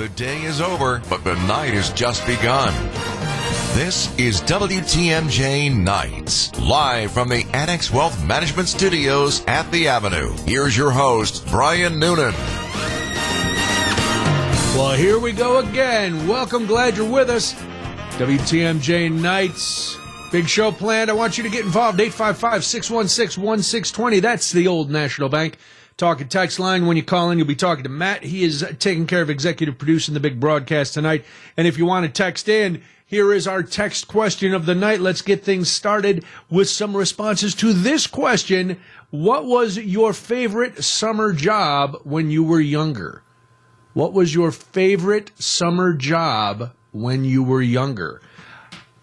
[0.00, 2.72] The day is over, but the night has just begun.
[3.74, 10.34] This is WTMJ Nights, live from the Annex Wealth Management Studios at the Avenue.
[10.46, 12.32] Here's your host, Brian Noonan.
[14.74, 16.26] Well, here we go again.
[16.26, 17.52] Welcome, glad you're with us.
[18.16, 19.98] WTMJ Nights.
[20.32, 21.10] Big show planned.
[21.10, 22.00] I want you to get involved.
[22.00, 24.20] 855 616 1620.
[24.20, 25.58] That's the old National Bank.
[26.00, 26.86] Talking text line.
[26.86, 28.22] When you call in, you'll be talking to Matt.
[28.22, 31.26] He is taking care of executive producing the big broadcast tonight.
[31.58, 35.00] And if you want to text in, here is our text question of the night.
[35.00, 38.80] Let's get things started with some responses to this question.
[39.10, 43.22] What was your favorite summer job when you were younger?
[43.92, 48.22] What was your favorite summer job when you were younger?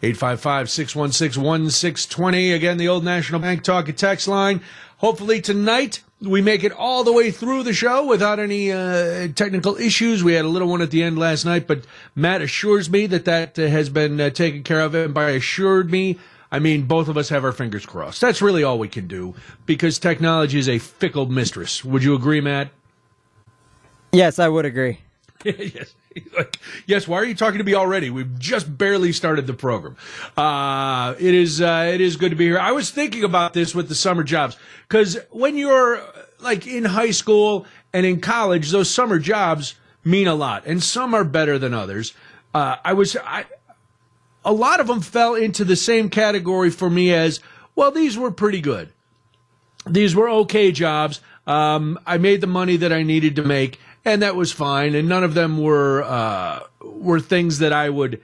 [0.02, 2.54] 855 616 1620.
[2.54, 4.62] Again, the old National Bank Talk and Text line.
[4.98, 9.78] Hopefully tonight we make it all the way through the show without any uh, technical
[9.78, 10.24] issues.
[10.24, 11.86] We had a little one at the end last night, but
[12.16, 14.96] Matt assures me that that uh, has been uh, taken care of.
[14.96, 16.18] And by assured me,
[16.52, 18.22] I mean both of us have our fingers crossed.
[18.22, 21.86] That's really all we can do because technology is a fickle mistress.
[21.86, 22.70] Would you agree, Matt?
[24.12, 25.00] Yes, I would agree.
[25.44, 25.94] yes.
[26.38, 28.10] Like, yes, why are you talking to me already?
[28.10, 29.98] We've just barely started the program.
[30.36, 32.60] Uh, it is uh, it is good to be here.
[32.60, 34.58] I was thinking about this with the summer jobs
[34.88, 36.02] because when you're
[36.40, 41.14] like in high school and in college, those summer jobs mean a lot, and some
[41.14, 42.14] are better than others.
[42.54, 43.46] Uh, I was I,
[44.46, 47.40] a lot of them fell into the same category for me as
[47.76, 47.92] well.
[47.92, 48.90] These were pretty good.
[49.86, 51.22] These were okay jobs.
[51.46, 54.96] Um, I made the money that I needed to make and that was fine.
[54.96, 58.22] And none of them were uh, were things that I would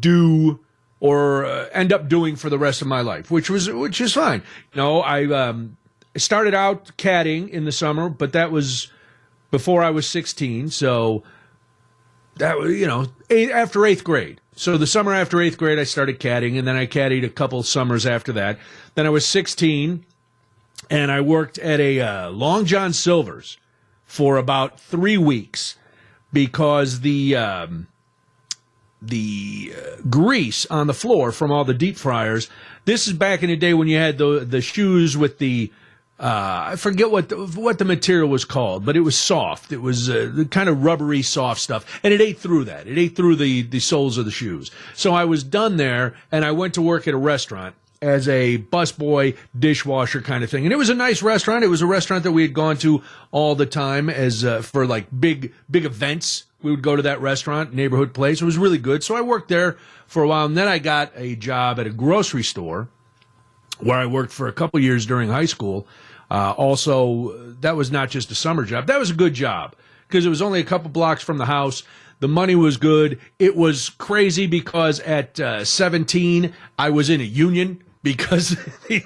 [0.00, 0.60] do
[0.98, 4.14] or uh, end up doing for the rest of my life, which was which is
[4.14, 4.42] fine.
[4.72, 5.76] You know, I um,
[6.16, 8.90] started out caddying in the summer, but that was
[9.50, 10.70] before I was 16.
[10.70, 11.22] So
[12.36, 14.40] that was you know eight, after eighth grade.
[14.54, 17.62] So the summer after eighth grade, I started caddying, and then I caddied a couple
[17.62, 18.58] summers after that.
[18.94, 20.06] Then I was 16,
[20.88, 23.58] and I worked at a uh, Long John Silver's
[24.06, 25.76] for about three weeks
[26.32, 27.88] because the um,
[29.02, 32.48] the uh, grease on the floor from all the deep fryers.
[32.84, 35.72] This is back in the day when you had the the shoes with the
[36.18, 39.70] uh, I forget what the, what the material was called, but it was soft.
[39.70, 42.86] It was uh, kind of rubbery, soft stuff, and it ate through that.
[42.86, 44.70] It ate through the the soles of the shoes.
[44.94, 48.58] So I was done there, and I went to work at a restaurant as a
[48.58, 50.64] busboy, dishwasher kind of thing.
[50.64, 51.64] And it was a nice restaurant.
[51.64, 54.86] It was a restaurant that we had gone to all the time as uh, for
[54.86, 56.44] like big big events.
[56.62, 58.42] We would go to that restaurant, neighborhood place.
[58.42, 59.04] It was really good.
[59.04, 61.90] So I worked there for a while, and then I got a job at a
[61.90, 62.88] grocery store
[63.78, 65.86] where I worked for a couple years during high school.
[66.30, 68.86] Uh, also, that was not just a summer job.
[68.86, 69.76] That was a good job
[70.08, 71.82] because it was only a couple blocks from the house.
[72.18, 73.20] The money was good.
[73.38, 78.50] It was crazy because at uh, 17, I was in a union because
[78.88, 79.04] the,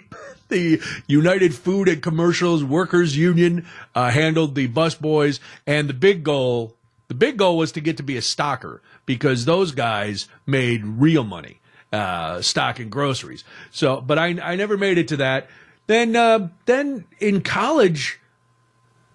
[0.50, 6.22] the, United Food and Commercials Workers Union uh, handled the bus boys, and the big
[6.22, 6.76] goal,
[7.08, 11.24] the big goal was to get to be a stocker because those guys made real
[11.24, 11.60] money
[11.94, 13.42] uh, stocking groceries.
[13.70, 15.48] So, but I I never made it to that.
[15.86, 18.20] Then uh, then in college,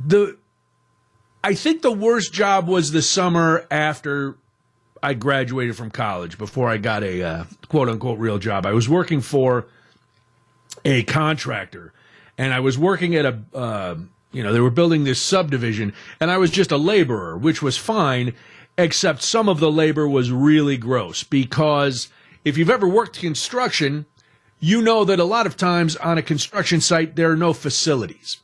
[0.03, 0.35] the
[1.44, 4.35] I think the worst job was the summer after
[5.03, 8.66] I graduated from college before I got a uh, quote unquote real job.
[8.66, 9.67] I was working for
[10.85, 11.91] a contractor,
[12.38, 13.96] and I was working at a, uh,
[14.31, 17.78] you know, they were building this subdivision, and I was just a laborer, which was
[17.78, 18.34] fine,
[18.78, 22.09] except some of the labor was really gross because
[22.44, 24.06] if you've ever worked construction,
[24.59, 28.38] you know that a lot of times on a construction site, there are no facilities.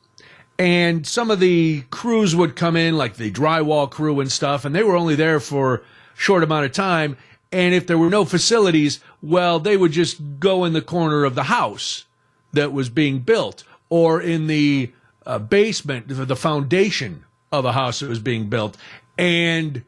[0.58, 4.73] And some of the crews would come in, like the drywall crew and stuff, and
[4.73, 5.81] they were only there for a
[6.16, 7.18] short amount of time.
[7.52, 11.35] And if there were no facilities, well, they would just go in the corner of
[11.35, 12.06] the house
[12.53, 14.91] that was being built or in the
[15.25, 18.78] uh, basement, the foundation of a house that was being built.
[19.17, 19.84] And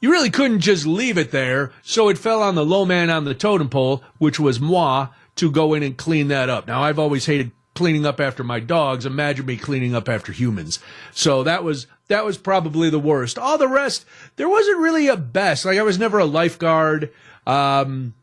[0.00, 1.72] you really couldn't just leave it there.
[1.82, 5.50] So it fell on the low man on the totem pole, which was moi, to
[5.50, 6.66] go in and clean that up.
[6.66, 9.06] Now, I've always hated cleaning up after my dogs.
[9.06, 10.78] Imagine me cleaning up after humans.
[11.12, 13.38] So that was, that was probably the worst.
[13.38, 14.04] All the rest,
[14.36, 15.64] there wasn't really a best.
[15.64, 17.10] Like I was never a lifeguard.
[17.46, 18.14] Um,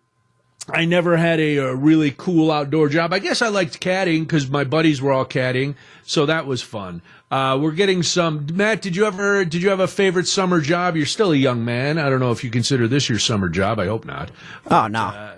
[0.70, 3.14] I never had a, a, really cool outdoor job.
[3.14, 7.02] I guess I liked caddying because my buddies were all caddying, so that was fun.
[7.32, 8.46] Uh, we're getting some.
[8.54, 10.96] Matt, did you ever did you have a favorite summer job?
[10.96, 11.98] You're still a young man.
[11.98, 13.80] I don't know if you consider this your summer job.
[13.80, 14.32] I hope not.
[14.70, 15.06] Oh no.
[15.06, 15.36] Uh,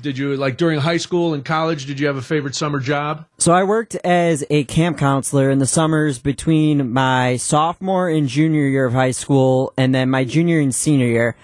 [0.00, 1.86] Did you like during high school and college?
[1.86, 3.26] Did you have a favorite summer job?
[3.38, 8.66] So I worked as a camp counselor in the summers between my sophomore and junior
[8.66, 11.36] year of high school, and then my junior and senior year.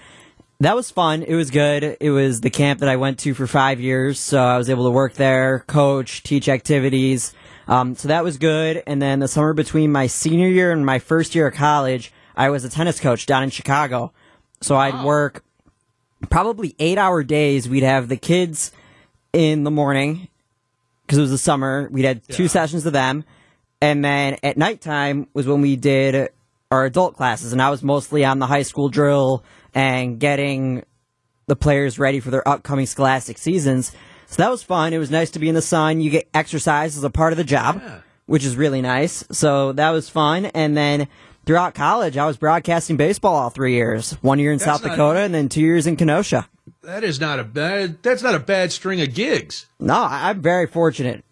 [0.61, 1.23] That was fun.
[1.23, 1.97] It was good.
[1.99, 4.83] It was the camp that I went to for five years, so I was able
[4.83, 7.33] to work there, coach, teach activities.
[7.67, 8.83] Um, so that was good.
[8.85, 12.51] And then the summer between my senior year and my first year of college, I
[12.51, 14.13] was a tennis coach down in Chicago.
[14.61, 15.43] So I'd work
[16.29, 17.67] probably eight hour days.
[17.67, 18.71] We'd have the kids
[19.33, 20.27] in the morning
[21.07, 21.89] because it was the summer.
[21.91, 22.49] We'd had two Yeah.
[22.49, 23.23] sessions of them.
[23.81, 26.29] And then at nighttime was when we did
[26.69, 27.51] our adult classes.
[27.51, 29.43] And I was mostly on the high school drill
[29.73, 30.83] and getting
[31.47, 33.91] the players ready for their upcoming scholastic seasons.
[34.27, 34.93] So that was fun.
[34.93, 35.99] It was nice to be in the sun.
[36.01, 37.99] You get exercise as a part of the job, Yeah.
[38.25, 39.23] which is really nice.
[39.31, 40.45] So that was fun.
[40.45, 41.07] And then
[41.45, 44.13] throughout college, I was broadcasting baseball all three years.
[44.21, 46.47] One year in That's South Dakota and then two years in Kenosha.
[46.83, 48.01] That is not a bad.
[48.03, 49.65] That's not a bad string of gigs.
[49.79, 51.23] No, I- I'm very fortunate.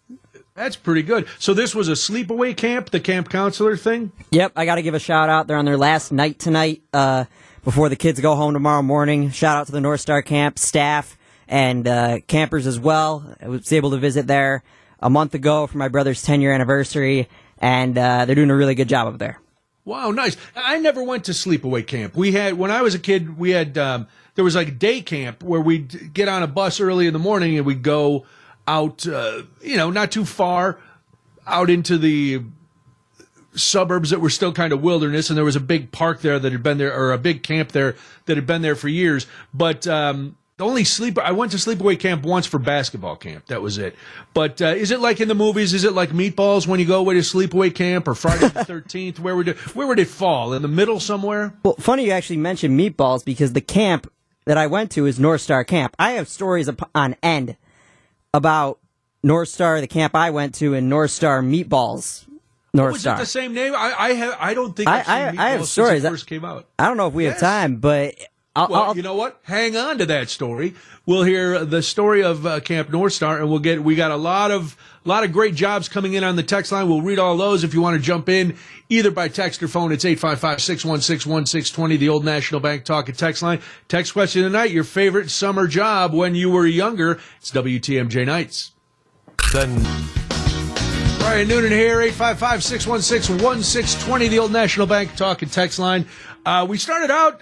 [0.54, 1.26] That's pretty good.
[1.38, 4.12] So this was a sleepaway camp, the camp counselor thing.
[4.30, 5.46] Yep, I got to give a shout out.
[5.46, 7.24] They're on their last night tonight uh,
[7.64, 9.30] before the kids go home tomorrow morning.
[9.30, 11.16] Shout out to the North Star Camp staff
[11.48, 13.34] and uh, campers as well.
[13.40, 14.62] I was able to visit there
[15.00, 17.28] a month ago for my brother's 10 year anniversary,
[17.58, 19.40] and uh, they're doing a really good job up there.
[19.84, 20.36] Wow, nice.
[20.54, 22.14] I never went to sleepaway camp.
[22.14, 23.38] We had when I was a kid.
[23.38, 27.06] We had um, there was like day camp where we'd get on a bus early
[27.06, 28.26] in the morning and we'd go
[28.68, 29.06] out.
[29.06, 30.78] Uh, you know, not too far
[31.46, 32.42] out into the
[33.54, 36.52] suburbs that were still kind of wilderness, and there was a big park there that
[36.52, 39.26] had been there, or a big camp there that had been there for years.
[39.52, 43.46] But um, the only sleep I went to sleepaway camp once for basketball camp.
[43.46, 43.96] That was it.
[44.34, 45.72] But uh, is it like in the movies?
[45.72, 49.18] Is it like Meatballs when you go away to sleepaway camp or Friday the Thirteenth?
[49.18, 50.52] Where would it where would it fall?
[50.52, 51.54] In the middle somewhere?
[51.62, 54.12] Well, funny you actually mentioned meatballs because the camp
[54.44, 55.96] that I went to is North Star Camp.
[55.98, 57.56] I have stories on end
[58.34, 58.78] about
[59.22, 62.26] North Star, the camp I went to, and North Star meatballs.
[62.72, 63.16] North Was Star.
[63.16, 63.74] it the same name?
[63.74, 66.04] I I, have, I don't think I- I've seen I- I Meatballs have since stories.
[66.04, 66.66] it first came out.
[66.78, 67.40] I don't know if we Yes.
[67.40, 68.14] have time, but
[68.56, 69.38] I'll, Well, I'll, you know what?
[69.44, 70.74] Hang on to that story.
[71.06, 73.82] We'll hear the story of uh, Camp North Star, and we'll get.
[73.82, 76.70] We got a lot of a lot of great jobs coming in on the text
[76.72, 76.88] line.
[76.88, 78.56] We'll read all those if you want to jump in
[78.88, 79.92] either by text or phone.
[79.92, 83.60] It's 855-616-1620, the old National Bank Talk and text line.
[83.88, 87.18] Text question tonight: Your favorite summer job when you were younger?
[87.38, 88.72] It's WTMJ nights.
[89.52, 89.80] Then
[91.30, 96.06] Brian Noonan here, 855-616-1620, the old National Bank Talk and text line.
[96.44, 97.40] Uh, we started out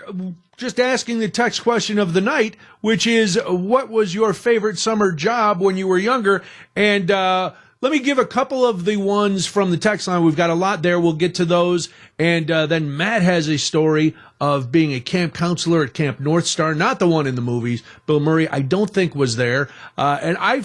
[0.59, 5.13] just asking the text question of the night, which is, what was your favorite summer
[5.13, 6.43] job when you were younger?
[6.77, 10.23] And uh, let me give a couple of the ones from the text line.
[10.23, 11.01] We've got a lot there.
[11.01, 11.89] We'll get to those.
[12.19, 16.47] And uh, then Matt has a story of being a camp counselor at Camp North
[16.47, 17.83] Star, not the one in the movies.
[18.05, 19.71] Bill Murray, I don't think was there.
[19.97, 20.63] Uh, and I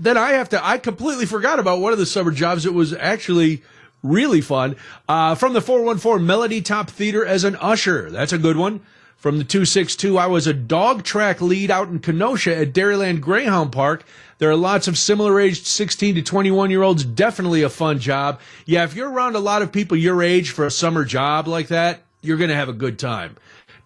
[0.00, 0.66] then I have to.
[0.66, 2.66] I completely forgot about one of the summer jobs.
[2.66, 3.62] It was actually
[4.02, 4.76] really fun.
[5.08, 8.10] Uh, from the 414 Melody Top Theater as an usher.
[8.10, 8.80] That's a good one.
[9.16, 13.70] From the 262, I was a dog track lead out in Kenosha at Dairyland Greyhound
[13.70, 14.04] Park.
[14.38, 17.04] There are lots of similar aged 16 to 21 year olds.
[17.04, 18.40] Definitely a fun job.
[18.64, 21.68] Yeah, if you're around a lot of people your age for a summer job like
[21.68, 23.36] that, you're going to have a good time.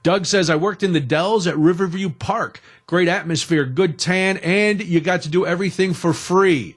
[0.05, 2.61] Doug says, I worked in the Dells at Riverview Park.
[2.87, 6.77] Great atmosphere, good tan, and you got to do everything for free.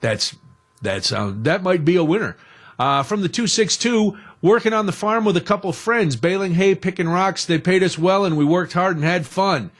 [0.00, 0.36] That's
[0.82, 2.36] that's uh, that might be a winner.
[2.78, 7.08] Uh, from the 262, working on the farm with a couple friends, baling hay, picking
[7.08, 7.44] rocks.
[7.44, 9.70] They paid us well, and we worked hard and had fun.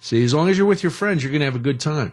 [0.00, 2.12] See, as long as you're with your friends, you're going to have a good time.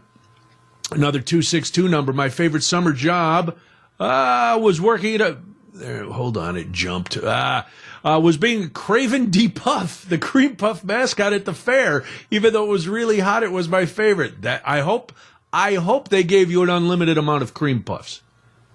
[0.91, 2.13] Another 262 number.
[2.13, 3.57] My favorite summer job
[4.00, 5.38] uh, was working at a.
[5.74, 7.15] There, hold on, it jumped.
[7.15, 7.63] Uh,
[8.03, 9.48] uh, was being Craven D.
[9.48, 12.03] Puff, the cream puff mascot at the fair.
[12.32, 14.41] Even though it was really hot, it was my favorite.
[14.41, 15.12] That I hope,
[15.51, 18.22] I hope they gave you an unlimited amount of cream puffs.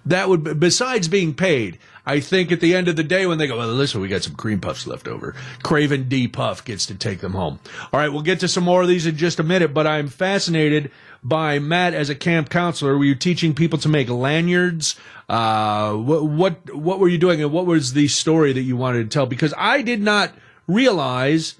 [0.06, 3.38] That would, be, besides being paid, I think at the end of the day when
[3.38, 5.34] they go, well, listen, we got some cream puffs left over.
[5.62, 6.28] Craven D.
[6.28, 7.60] Puff gets to take them home.
[7.92, 10.08] All right, we'll get to some more of these in just a minute, but I'm
[10.08, 10.90] fascinated
[11.22, 12.98] by Matt as a camp counselor.
[12.98, 14.96] Were you teaching people to make lanyards?
[15.30, 19.10] Uh, what, what, what were you doing and what was the story that you wanted
[19.10, 19.24] to tell?
[19.24, 20.32] Because I did not
[20.66, 21.54] realize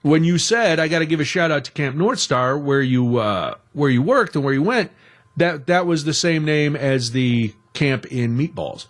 [0.00, 2.80] when you said, I got to give a shout out to Camp North Star where
[2.80, 4.90] you, uh, where you worked and where you went,
[5.36, 8.86] that, that was the same name as the camp in Meatballs.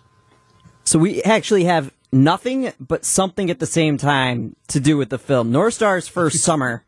[0.83, 5.17] So we actually have nothing but something at the same time to do with the
[5.17, 5.51] film.
[5.51, 6.83] North Star's first summer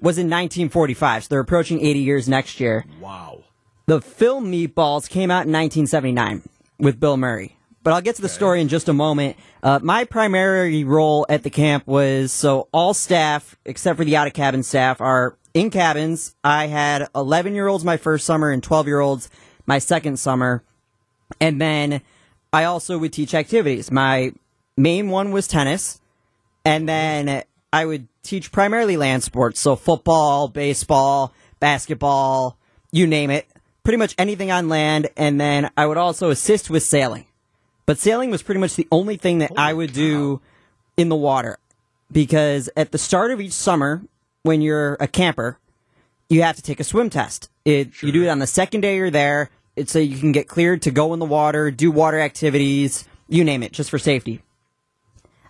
[0.00, 2.84] was in 1945, so they're approaching 80 years next year.
[3.00, 3.44] Wow.
[3.86, 6.42] The film Meatballs came out in 1979
[6.78, 7.56] with Bill Murray.
[7.82, 9.36] But I'll get to the story in just a moment.
[9.62, 14.26] Uh, my primary role at the camp was so all staff, except for the out
[14.26, 16.36] of cabin staff, are in cabins.
[16.44, 19.30] I had 11 year olds my first summer and 12 year olds
[19.64, 20.62] my second summer.
[21.40, 22.02] And then
[22.52, 23.90] I also would teach activities.
[23.90, 24.32] My
[24.76, 26.00] main one was tennis.
[26.64, 29.60] And then I would teach primarily land sports.
[29.60, 32.58] So football, baseball, basketball,
[32.92, 33.46] you name it.
[33.84, 35.08] Pretty much anything on land.
[35.16, 37.26] And then I would also assist with sailing.
[37.86, 40.40] But sailing was pretty much the only thing that I would do
[40.96, 41.58] in the water.
[42.12, 44.02] Because at the start of each summer,
[44.42, 45.58] when you're a camper,
[46.28, 47.50] you have to take a swim test.
[47.64, 49.50] It, You do it on the second day you're there.
[49.78, 53.44] It's so you can get cleared to go in the water, do water activities, you
[53.44, 54.42] name it, just for safety.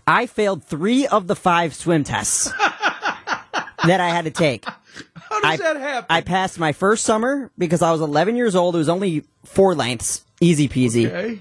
[0.07, 4.65] I failed three of the five swim tests that I had to take.
[4.65, 6.07] How does I, that happen?
[6.09, 8.75] I passed my first summer because I was 11 years old.
[8.75, 11.07] It was only four lengths, easy peasy.
[11.07, 11.39] okay.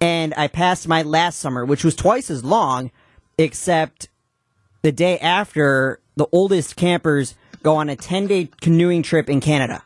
[0.00, 2.90] And I passed my last summer, which was twice as long,
[3.38, 4.08] except
[4.82, 9.84] the day after, the oldest campers go on a 10 day canoeing trip in Canada.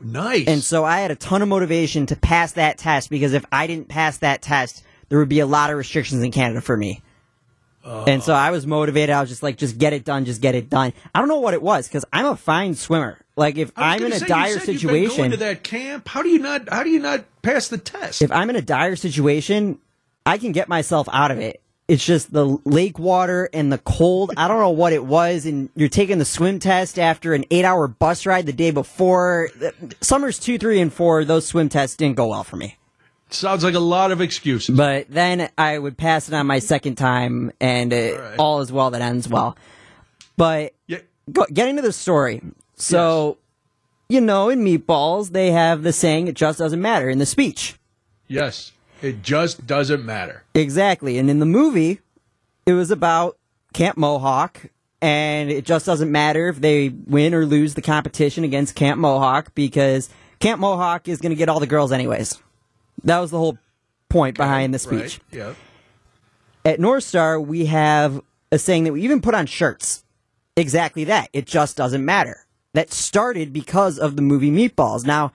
[0.00, 0.46] Nice.
[0.46, 3.66] And so I had a ton of motivation to pass that test because if I
[3.66, 7.02] didn't pass that test, there would be a lot of restrictions in Canada for me.
[7.84, 9.10] and so I was motivated.
[9.10, 10.92] I was just like, just get it done, just get it done.
[11.14, 13.18] I don't know what it was because I'm a fine swimmer.
[13.36, 16.08] Like if I'm in a say, you dire been situation, going to that camp.
[16.08, 16.68] How do you not?
[16.68, 18.22] How do you not pass the test?
[18.22, 19.78] if I'm in a dire situation,
[20.26, 21.60] I can get myself out of it.
[21.90, 24.30] It's just the lake water and the cold.
[24.36, 25.44] I don't know what it was.
[25.44, 29.50] And you're taking the swim test after an eight hour bus ride the day before.
[30.00, 32.76] Summers two, three, and four, those swim tests didn't go well for me.
[33.30, 34.76] Sounds like a lot of excuses.
[34.76, 38.38] But then I would pass it on my second time, and uh, right.
[38.38, 39.56] all is well that ends well.
[40.36, 40.98] But yeah.
[41.32, 42.40] go, getting to the story.
[42.76, 43.38] So,
[44.08, 47.74] you know, in Meatballs, they have the saying, it just doesn't matter in the speech.
[48.28, 48.70] Yes.
[49.02, 50.44] It just doesn't matter.
[50.54, 51.18] Exactly.
[51.18, 52.00] And in the movie,
[52.66, 53.38] it was about
[53.72, 54.60] Camp Mohawk,
[55.00, 59.54] and it just doesn't matter if they win or lose the competition against Camp Mohawk
[59.54, 62.38] because Camp Mohawk is going to get all the girls anyways.
[63.04, 63.58] That was the whole
[64.08, 65.20] point behind the speech.
[65.32, 65.38] Right.
[65.38, 65.54] Yeah.
[66.64, 68.20] At North Star, we have
[68.52, 70.04] a saying that we even put on shirts.
[70.56, 71.30] Exactly that.
[71.32, 72.46] It just doesn't matter.
[72.74, 75.06] That started because of the movie Meatballs.
[75.06, 75.32] Now,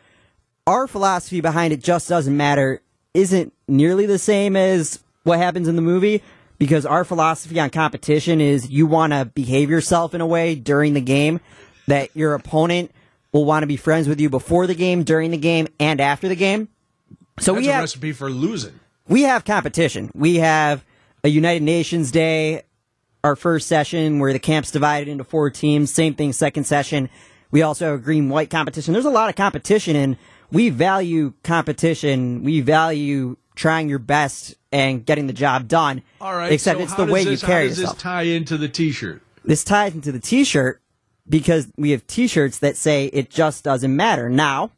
[0.67, 2.81] our philosophy behind it just doesn't matter
[3.15, 6.21] isn't nearly the same as what happens in the movie
[6.59, 10.93] because our philosophy on competition is you want to behave yourself in a way during
[10.93, 11.39] the game
[11.87, 12.91] that your opponent
[13.31, 16.27] will want to be friends with you before the game, during the game, and after
[16.27, 16.67] the game.
[17.39, 18.79] So That's we a have recipe for losing.
[19.07, 20.11] we have competition.
[20.13, 20.83] We have
[21.23, 22.61] a United Nations Day,
[23.23, 25.91] our first session where the camp's divided into four teams.
[25.91, 27.09] Same thing, second session.
[27.51, 28.93] We also have a green white competition.
[28.93, 30.17] There's a lot of competition, and
[30.51, 32.43] we value competition.
[32.43, 36.03] We value trying your best and getting the job done.
[36.19, 36.51] All right.
[36.51, 37.95] Except so it's the way does you this, carry how does yourself.
[37.95, 39.21] this tie into the T-shirt?
[39.45, 40.81] This ties into the t-shirt
[41.29, 44.27] because we have t-shirts that say it just doesn't matter.
[44.29, 44.71] Now,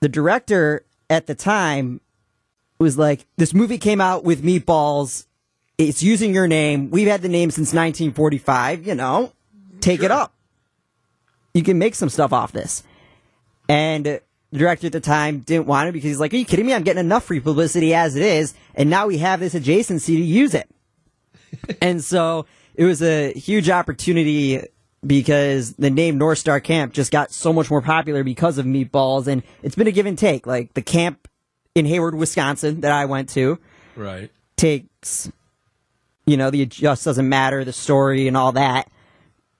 [0.00, 2.00] the director at the time
[2.78, 5.26] was like, this movie came out with meatballs.
[5.78, 6.90] It's using your name.
[6.90, 9.32] We've had the name since 1945, you know,
[9.80, 10.32] take it up.
[11.54, 12.82] You can make some stuff off this.
[13.68, 16.66] And the director at the time didn't want it because he's like, are you kidding
[16.66, 16.74] me?
[16.74, 18.54] I'm getting enough free publicity as it is.
[18.74, 20.68] And now we have this adjacency to use it
[21.80, 24.60] and so it was a huge opportunity
[25.06, 29.26] because the name North Star Camp just got so much more popular because of meatballs,
[29.26, 30.46] and it's been a give and take.
[30.46, 31.28] Like the camp
[31.74, 33.58] in Hayward, Wisconsin, that I went to,
[33.96, 34.30] Right.
[34.56, 35.30] takes,
[36.26, 38.90] you know, the it just doesn't matter, the story, and all that.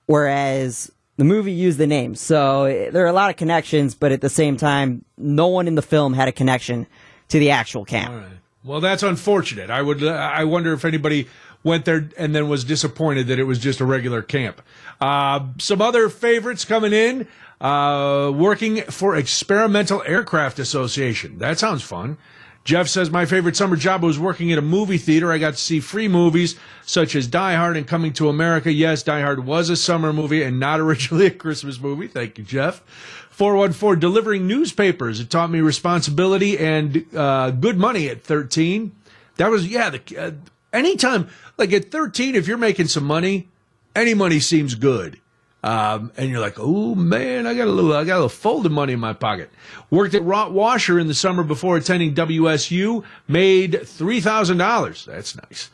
[0.07, 4.21] Whereas the movie used the name, so there are a lot of connections, but at
[4.21, 6.87] the same time, no one in the film had a connection
[7.29, 8.27] to the actual camp.
[8.65, 9.71] Well, that's unfortunate.
[9.71, 10.03] I would.
[10.03, 11.29] I wonder if anybody
[11.63, 14.63] went there and then was disappointed that it was just a regular camp.
[15.01, 17.29] Uh, some other favorites coming in.
[17.61, 21.39] Uh, working for Experimental Aircraft Association.
[21.39, 22.19] That sounds fun.
[22.65, 25.31] Jeff says my favorite summer job was working at a movie theater.
[25.31, 28.73] I got to see free movies such as Die Hard and Coming to America.
[28.73, 32.09] Yes, Die Hard was a summer movie and not originally a Christmas movie.
[32.09, 32.81] Thank you, Jeff.
[33.29, 35.21] 414 delivering newspapers.
[35.21, 38.93] It taught me responsibility and uh, good money at 13.
[39.37, 39.91] That was yeah.
[39.91, 40.31] The uh,
[40.73, 41.29] anytime
[41.59, 43.49] like at 13, if you're making some money,
[43.95, 45.21] any money seems good.
[45.65, 48.71] Um, and you're like, oh man, I got a little, I got a little folded
[48.71, 49.51] money in my pocket.
[49.89, 53.03] Worked at Rot Washer in the summer before attending WSU.
[53.29, 55.07] Made three thousand dollars.
[55.07, 55.71] That's nice.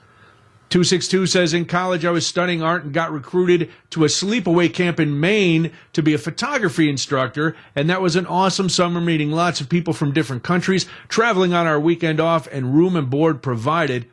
[0.69, 5.01] 262 says in college I was studying art and got recruited to a sleepaway camp
[5.01, 9.61] in Maine to be a photography instructor and that was an awesome summer meeting lots
[9.61, 14.09] of people from different countries traveling on our weekend off and room and board provided.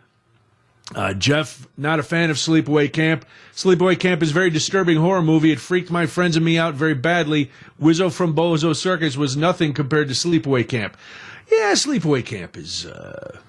[0.96, 3.26] Uh, Jeff, not a fan of Sleepaway Camp.
[3.54, 5.52] Sleepaway Camp is a very disturbing horror movie.
[5.52, 7.52] It freaked my friends and me out very badly.
[7.82, 10.96] Wizzo from Bozo Circus was nothing compared to Sleepaway Camp.
[11.52, 13.40] Yeah, Sleepaway Camp is, uh,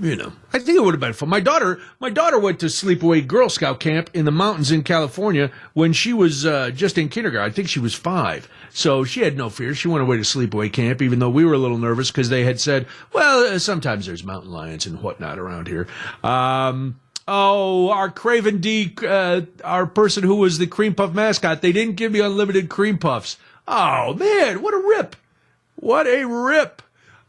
[0.00, 1.28] you know, I think it would have been fun.
[1.28, 5.50] My daughter, my daughter went to Sleepaway Girl Scout camp in the mountains in California
[5.74, 7.50] when she was uh, just in kindergarten.
[7.50, 9.74] I think she was five, so she had no fear.
[9.74, 12.44] She went away to Sleepaway camp, even though we were a little nervous because they
[12.44, 15.86] had said, "Well, uh, sometimes there's mountain lions and whatnot around here."
[16.22, 17.00] Um,
[17.30, 21.96] Oh, our Craven D, uh, our person who was the cream puff mascot, they didn't
[21.96, 23.36] give me unlimited cream puffs.
[23.66, 25.14] Oh man, what a rip!
[25.76, 26.80] What a rip!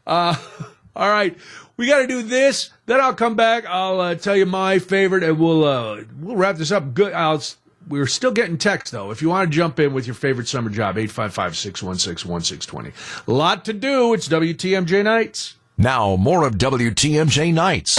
[0.06, 0.36] Uh,
[0.96, 1.36] all right,
[1.80, 2.68] we got to do this.
[2.84, 3.64] Then I'll come back.
[3.64, 6.92] I'll uh, tell you my favorite, and we'll uh, we'll wrap this up.
[6.92, 7.14] Good.
[7.14, 7.42] I'll,
[7.88, 9.10] we're still getting text though.
[9.10, 13.26] If you want to jump in with your favorite summer job, 855-616-1620.
[13.26, 14.12] A lot to do.
[14.12, 15.56] It's WTMJ nights.
[15.78, 17.98] Now more of WTMJ nights.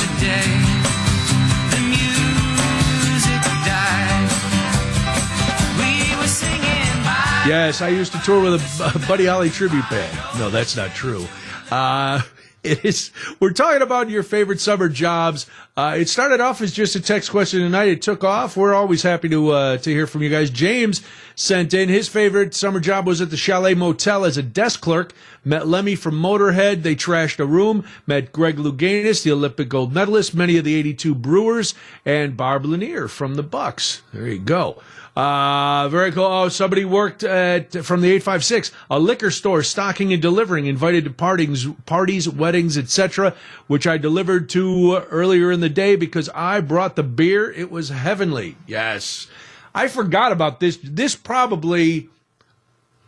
[7.48, 10.16] Yes, I used to tour with a Buddy Holly tribute band.
[10.38, 11.26] No, that's not true.
[11.72, 12.22] Uh,
[12.63, 13.12] it is.
[13.39, 15.48] We're talking about your favorite summer jobs.
[15.75, 17.89] Uh, it started off as just a text question tonight.
[17.89, 18.56] It took off.
[18.56, 20.50] We're always happy to uh, to hear from you guys.
[20.50, 21.01] James
[21.36, 25.13] sent in his favorite summer job was at the Chalet Motel as a desk clerk.
[25.44, 26.84] Met Lemmy from Motorhead.
[26.84, 27.84] They trashed a room.
[28.06, 31.74] Met Greg Louganis, the Olympic gold medalist, many of the '82 Brewers,
[32.06, 34.01] and Bob Lanier from the Bucks.
[34.13, 34.82] There you go.
[35.15, 36.24] Uh, very cool.
[36.24, 41.10] Oh, somebody worked at, from the 856, a liquor store stocking and delivering, invited to
[41.10, 43.36] parties, parties, weddings, etc.,
[43.68, 47.51] which I delivered to earlier in the day because I brought the beer.
[47.51, 48.56] It was heavenly.
[48.68, 49.27] Yes.
[49.75, 50.80] I forgot about this.
[50.82, 52.10] This probably,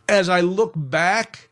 [0.06, 1.48] as I look back,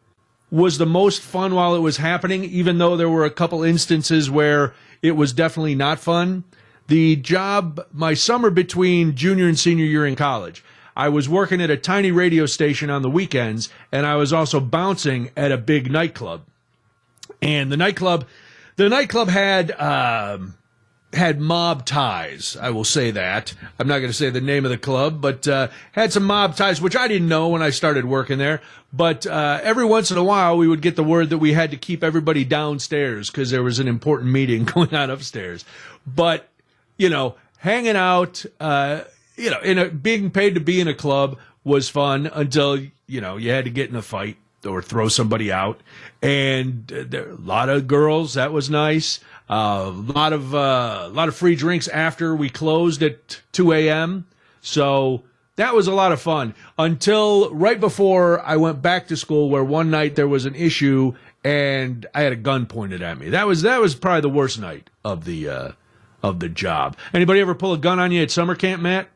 [0.51, 4.31] was the most fun while it was happening, even though there were a couple instances
[4.31, 6.45] where it was definitely not fun
[6.89, 10.65] the job, my summer between junior and senior year in college.
[10.95, 14.61] I was working at a tiny radio station on the weekends, and I was also
[14.61, 16.43] bouncing at a big nightclub.
[17.41, 18.27] And the nightclub,
[18.77, 20.55] the nightclub had um,
[21.13, 22.57] had mob ties.
[22.61, 23.55] I will say that.
[23.79, 26.57] I'm not going to say the name of the club, but uh, had some mob
[26.57, 28.61] ties, which I didn't know when I started working there.
[28.93, 31.71] But uh, every once in a while, we would get the word that we had
[31.71, 35.65] to keep everybody downstairs because there was an important meeting going on upstairs.
[36.07, 36.49] But
[37.03, 39.01] you know, hanging out, uh,
[39.37, 43.21] you know, in a being paid to be in a club was fun until you
[43.21, 45.81] know you had to get in a fight or throw somebody out.
[46.23, 48.35] And there a lot of girls.
[48.35, 49.19] That was nice.
[49.51, 53.73] A uh, lot of uh, a lot of free drinks after we closed at 2
[53.73, 54.27] a.m.
[54.61, 55.25] So
[55.57, 59.65] that was a lot of fun until right before I went back to school, where
[59.65, 63.31] one night there was an issue and I had a gun pointed at me.
[63.31, 65.73] That was that was probably the worst night of the uh,
[66.23, 66.97] of the job.
[67.13, 69.09] Anybody ever pull a gun on you at summer camp, Matt?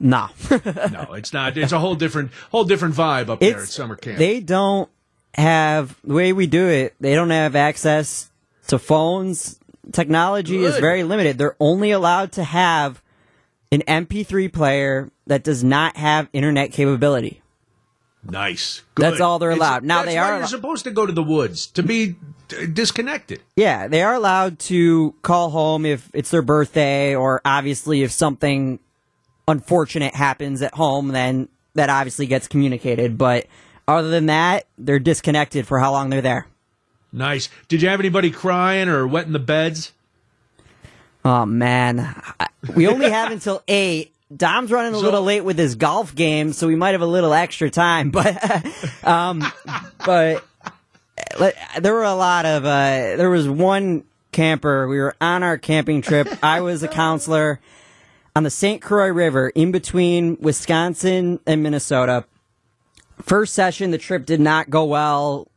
[0.00, 0.28] No.
[0.50, 1.56] no, it's not.
[1.56, 4.18] It's a whole different whole different vibe up it's, there at summer camp.
[4.18, 4.90] They don't
[5.34, 6.94] have the way we do it.
[7.00, 8.30] They don't have access
[8.68, 9.58] to phones.
[9.92, 10.74] Technology Good.
[10.74, 11.38] is very limited.
[11.38, 13.02] They're only allowed to have
[13.70, 17.42] an MP3 player that does not have internet capability.
[18.28, 18.82] Nice.
[18.94, 19.02] Good.
[19.02, 19.78] That's all they're allowed.
[19.78, 20.38] It's, now they are.
[20.38, 22.16] You're supposed to go to the woods to be
[22.72, 23.42] disconnected.
[23.56, 28.78] Yeah, they are allowed to call home if it's their birthday, or obviously if something
[29.46, 33.18] unfortunate happens at home, then that obviously gets communicated.
[33.18, 33.46] But
[33.86, 36.46] other than that, they're disconnected for how long they're there.
[37.12, 37.48] Nice.
[37.68, 39.92] Did you have anybody crying or wetting the beds?
[41.24, 42.14] Oh man,
[42.74, 44.13] we only have until eight.
[44.34, 47.06] Dom's running a so, little late with his golf game, so we might have a
[47.06, 48.10] little extra time.
[48.14, 49.44] But, um,
[50.04, 50.44] but
[51.78, 52.64] there were a lot of.
[52.64, 54.88] Uh, there was one camper.
[54.88, 56.28] We were on our camping trip.
[56.42, 57.60] I was a counselor
[58.36, 58.82] on the St.
[58.82, 62.24] Croix River in between Wisconsin and Minnesota.
[63.22, 65.48] First session, the trip did not go well.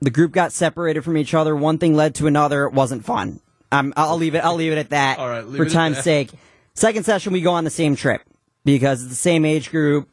[0.00, 1.56] The group got separated from each other.
[1.56, 2.64] One thing led to another.
[2.64, 3.40] It wasn't fun.
[3.72, 4.44] Um, I'll leave it.
[4.44, 6.30] I'll leave it at that All right, for time's sake.
[6.80, 8.22] Second session, we go on the same trip
[8.64, 10.08] because it's the same age group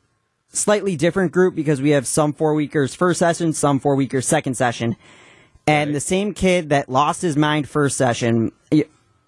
[0.50, 4.56] slightly different group because we have some four weekers first session, some four weekers second
[4.56, 4.98] session.
[5.66, 5.94] And right.
[5.94, 8.52] the same kid that lost his mind first session,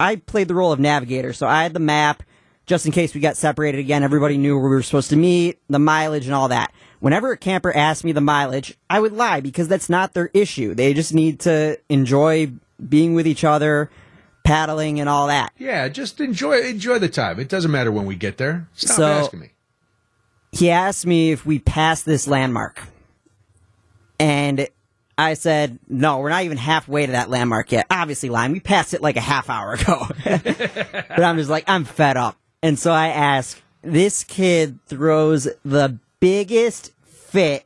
[0.02, 1.32] I played the role of navigator.
[1.32, 2.24] So I had the map
[2.66, 4.04] just in case we got separated again.
[4.04, 6.74] Everybody knew where we were supposed to meet, the mileage and all that.
[7.00, 10.76] Whenever a camper asked me the mileage, I would lie because that's not their issue.
[10.76, 12.52] They just need to enjoy
[12.90, 13.90] being with each other,
[14.50, 15.54] paddling and all that.
[15.58, 17.40] Yeah, just enjoy enjoy the time.
[17.40, 18.68] It doesn't matter when we get there.
[18.74, 19.52] Stop so, asking me
[20.52, 22.82] he asked me if we passed this landmark.
[24.20, 24.68] And
[25.18, 27.86] I said, no, we're not even halfway to that landmark yet.
[27.90, 28.52] Obviously lying.
[28.52, 30.08] We passed it like a half hour ago.
[30.24, 32.38] but I'm just like, I'm fed up.
[32.62, 37.66] And so I ask, this kid throws the biggest fit,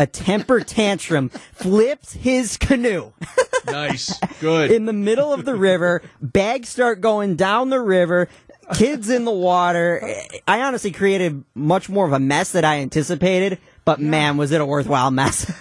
[0.00, 3.12] a temper tantrum, flips his canoe.
[3.66, 4.18] nice.
[4.40, 4.70] Good.
[4.70, 6.00] in the middle of the river.
[6.22, 8.28] Bags start going down the river.
[8.74, 10.02] Kids in the water.
[10.48, 14.60] I honestly created much more of a mess than I anticipated, but man, was it
[14.62, 15.52] a worthwhile mess.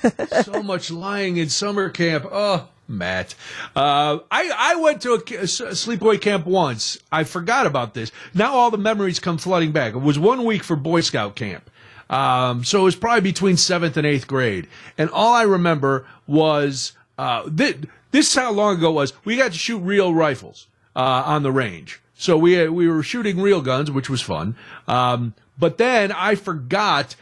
[0.45, 2.25] so much lying in summer camp.
[2.31, 3.35] Oh, Matt.
[3.75, 6.97] Uh, I, I went to a, a sleepaway camp once.
[7.11, 8.13] I forgot about this.
[8.33, 9.95] Now all the memories come flooding back.
[9.95, 11.69] It was one week for Boy Scout camp.
[12.09, 14.67] Um, so it was probably between seventh and eighth grade.
[14.97, 17.77] And all I remember was, uh, th-
[18.11, 19.13] this is how long ago was.
[19.25, 22.01] We got to shoot real rifles, uh, on the range.
[22.15, 24.55] So we we were shooting real guns, which was fun.
[24.87, 27.15] Um, but then I forgot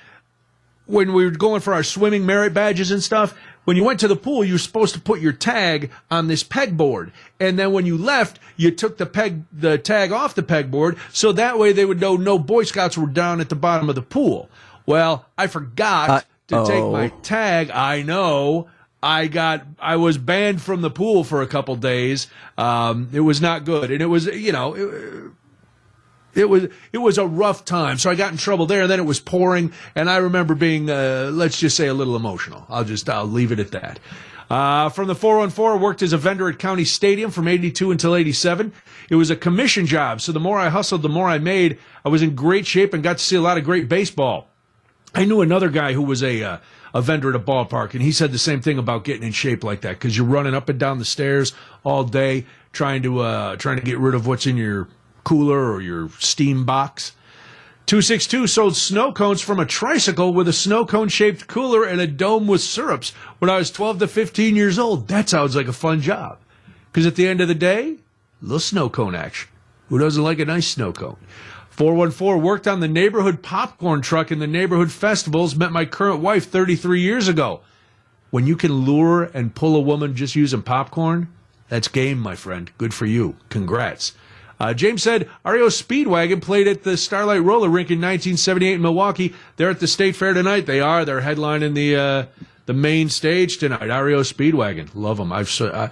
[0.87, 3.37] when we were going for our swimming merit badges and stuff.
[3.65, 6.41] When you went to the pool, you were supposed to put your tag on this
[6.41, 10.97] pegboard, and then when you left, you took the peg the tag off the pegboard,
[11.11, 13.95] so that way they would know no Boy Scouts were down at the bottom of
[13.95, 14.49] the pool.
[14.87, 17.69] Well, I forgot uh, to take my tag.
[17.69, 18.69] I know.
[19.03, 22.27] I got I was banned from the pool for a couple days.
[22.57, 25.31] Um, it was not good, and it was you know it,
[26.33, 27.99] it, was it was a rough time.
[27.99, 30.89] So I got in trouble there, and then it was pouring, and I remember being
[30.89, 32.65] uh, let's just say a little emotional.
[32.69, 33.99] I'll just I'll leave it at that.
[34.49, 38.71] Uh, from the 414, worked as a vendor at County Stadium from 82 until 87.
[39.09, 41.77] It was a commission job, so the more I hustled, the more I made.
[42.05, 44.47] I was in great shape and got to see a lot of great baseball.
[45.15, 46.57] I knew another guy who was a uh,
[46.93, 49.63] a vendor at a ballpark, and he said the same thing about getting in shape
[49.63, 53.55] like that because you're running up and down the stairs all day trying to uh,
[53.55, 54.87] trying to get rid of what's in your
[55.23, 57.13] cooler or your steam box.
[57.87, 62.07] 262 sold snow cones from a tricycle with a snow cone shaped cooler and a
[62.07, 65.07] dome with syrups when I was 12 to 15 years old.
[65.07, 66.37] That sounds like a fun job.
[66.91, 67.97] Because at the end of the day,
[68.41, 69.49] little snow cone action.
[69.87, 71.15] Who doesn't like a nice snow cone?
[71.77, 76.47] 414 worked on the neighborhood popcorn truck in the neighborhood festivals, met my current wife
[76.47, 77.61] 33 years ago.
[78.31, 81.31] When you can lure and pull a woman just using popcorn,
[81.69, 82.71] that's game, my friend.
[82.79, 83.37] Good for you.
[83.49, 84.13] Congrats.
[84.59, 89.35] Uh, James said REO Speedwagon played at the Starlight Roller Rink in 1978 in Milwaukee.
[89.57, 90.65] They're at the State Fair tonight.
[90.65, 91.05] They are.
[91.05, 92.25] They're headlining the uh,
[92.65, 93.85] the main stage tonight.
[93.85, 94.89] REO Speedwagon.
[94.95, 95.31] Love them.
[95.31, 95.89] I've uh,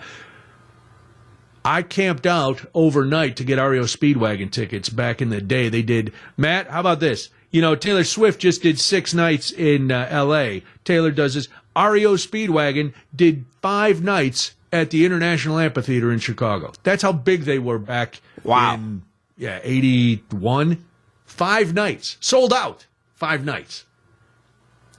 [1.66, 5.68] I camped out overnight to get REO Speedwagon tickets back in the day.
[5.68, 6.14] They did.
[6.38, 7.30] Matt, how about this?
[7.50, 10.64] You know, Taylor Swift just did six nights in uh, L.A.
[10.84, 11.48] Taylor does this.
[11.76, 16.72] REO Speedwagon did five nights at the International Amphitheater in Chicago.
[16.84, 18.76] That's how big they were back wow.
[18.76, 19.02] in
[19.36, 20.86] yeah, 81.
[21.26, 22.18] Five nights.
[22.20, 22.86] Sold out.
[23.16, 23.86] Five nights.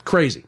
[0.04, 0.44] Crazy.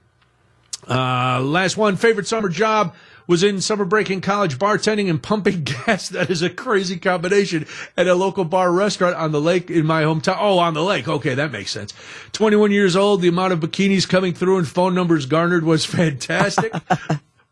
[0.88, 2.94] Uh, last one, favorite summer job
[3.29, 6.09] was in summer break in college bartending and pumping gas.
[6.09, 10.03] That is a crazy combination at a local bar restaurant on the lake in my
[10.03, 10.38] hometown.
[10.41, 11.07] Oh, on the lake.
[11.07, 11.93] Okay, that makes sense.
[12.33, 13.21] 21 years old.
[13.21, 16.73] The amount of bikinis coming through and phone numbers garnered was fantastic.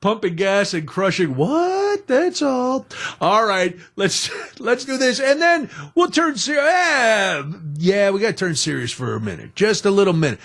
[0.00, 2.86] pumping gas and crushing what that's all
[3.18, 7.42] all right let's let's do this and then we'll turn serious yeah,
[7.78, 10.38] yeah we got to turn serious for a minute just a little minute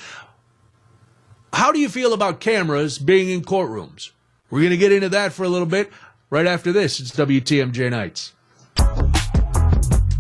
[1.52, 4.12] how do you feel about cameras being in courtrooms
[4.51, 5.91] we're going to get into that for a little bit
[6.29, 6.99] right after this.
[6.99, 8.33] It's WTMJ Nights.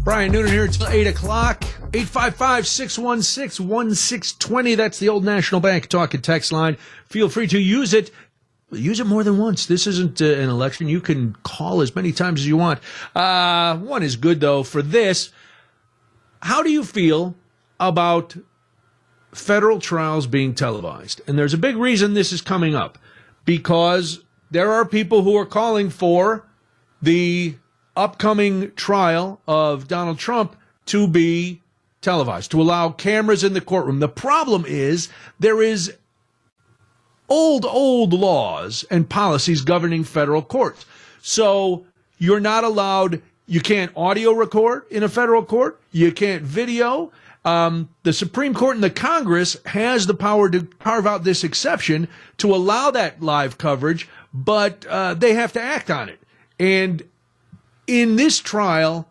[0.03, 1.63] Brian Noonan here until 8 o'clock.
[1.93, 4.75] 855 616 1620.
[4.75, 6.77] That's the old National Bank talk and text line.
[7.05, 8.11] Feel free to use it.
[8.71, 9.65] Use it more than once.
[9.65, 10.87] This isn't uh, an election.
[10.87, 12.79] You can call as many times as you want.
[13.13, 15.31] Uh, one is good, though, for this.
[16.41, 17.35] How do you feel
[17.79, 18.37] about
[19.33, 21.21] federal trials being televised?
[21.27, 22.97] And there's a big reason this is coming up
[23.43, 24.20] because
[24.51, 26.45] there are people who are calling for
[27.01, 27.55] the
[27.95, 30.55] upcoming trial of Donald Trump
[30.87, 31.61] to be
[32.01, 33.99] televised, to allow cameras in the courtroom.
[33.99, 35.09] The problem is
[35.39, 35.93] there is
[37.29, 40.85] old, old laws and policies governing federal courts.
[41.21, 41.85] So
[42.17, 47.11] you're not allowed, you can't audio record in a federal court, you can't video,
[47.43, 52.07] um, the Supreme Court and the Congress has the power to carve out this exception
[52.37, 56.19] to allow that live coverage, but uh, they have to act on it.
[56.59, 57.03] And
[57.87, 59.07] in this trial,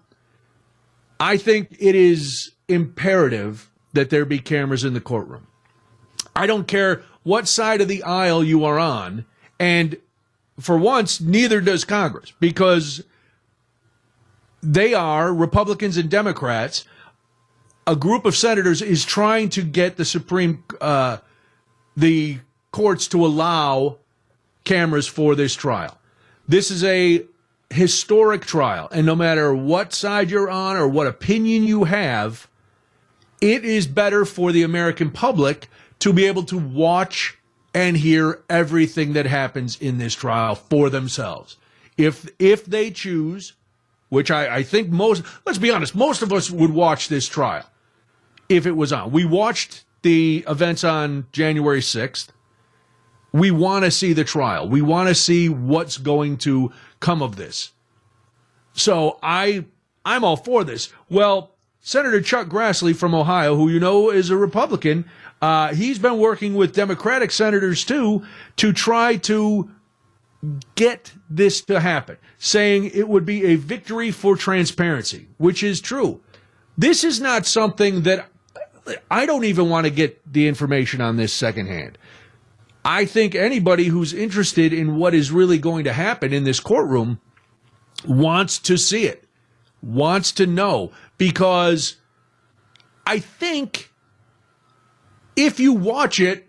[1.18, 5.46] I think it is imperative that there be cameras in the courtroom.
[6.34, 9.26] I don't care what side of the aisle you are on,
[9.58, 9.96] and
[10.58, 13.02] for once, neither does Congress because
[14.62, 16.84] they are Republicans and Democrats
[17.86, 21.18] a group of senators is trying to get the Supreme, uh,
[21.96, 22.38] the
[22.70, 23.98] courts to allow
[24.64, 25.98] cameras for this trial.
[26.48, 27.24] This is a
[27.70, 32.48] historic trial, and no matter what side you're on or what opinion you have,
[33.40, 35.68] it is better for the American public
[36.00, 37.38] to be able to watch
[37.72, 41.56] and hear everything that happens in this trial for themselves.
[41.96, 43.52] If if they choose,
[44.08, 47.66] which I, I think most let's be honest, most of us would watch this trial
[48.48, 49.12] if it was on.
[49.12, 52.28] We watched the events on January 6th.
[53.32, 54.68] We want to see the trial.
[54.68, 57.72] We want to see what's going to come of this.
[58.72, 59.64] So I
[60.04, 60.92] I'm all for this.
[61.08, 65.04] Well, Senator Chuck Grassley from Ohio, who you know is a Republican,
[65.40, 68.24] uh, he's been working with Democratic senators too
[68.56, 69.70] to try to
[70.74, 76.20] get this to happen, saying it would be a victory for transparency, which is true.
[76.76, 78.28] This is not something that
[79.10, 81.98] I don't even want to get the information on this secondhand.
[82.84, 87.20] I think anybody who's interested in what is really going to happen in this courtroom
[88.06, 89.24] wants to see it,
[89.82, 91.96] wants to know, because
[93.06, 93.90] I think
[95.36, 96.48] if you watch it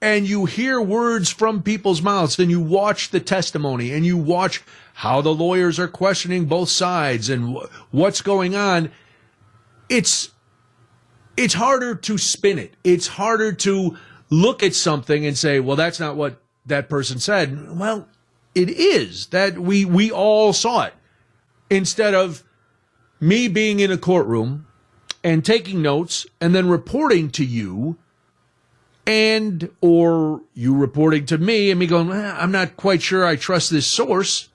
[0.00, 4.62] and you hear words from people's mouths and you watch the testimony and you watch
[4.94, 7.58] how the lawyers are questioning both sides and
[7.90, 8.90] what's going on,
[9.88, 10.30] it's
[11.36, 12.74] it's harder to spin it.
[12.82, 13.96] It's harder to
[14.30, 17.76] look at something and say, well, that's not what that person said.
[17.76, 18.08] Well,
[18.54, 20.94] it is that we, we all saw it
[21.70, 22.42] instead of
[23.20, 24.66] me being in a courtroom
[25.22, 27.98] and taking notes and then reporting to you
[29.06, 33.36] and or you reporting to me and me going, eh, I'm not quite sure I
[33.36, 34.48] trust this source.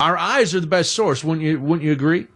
[0.00, 1.60] Our eyes are the best source, wouldn't you?
[1.60, 2.28] Wouldn't you agree?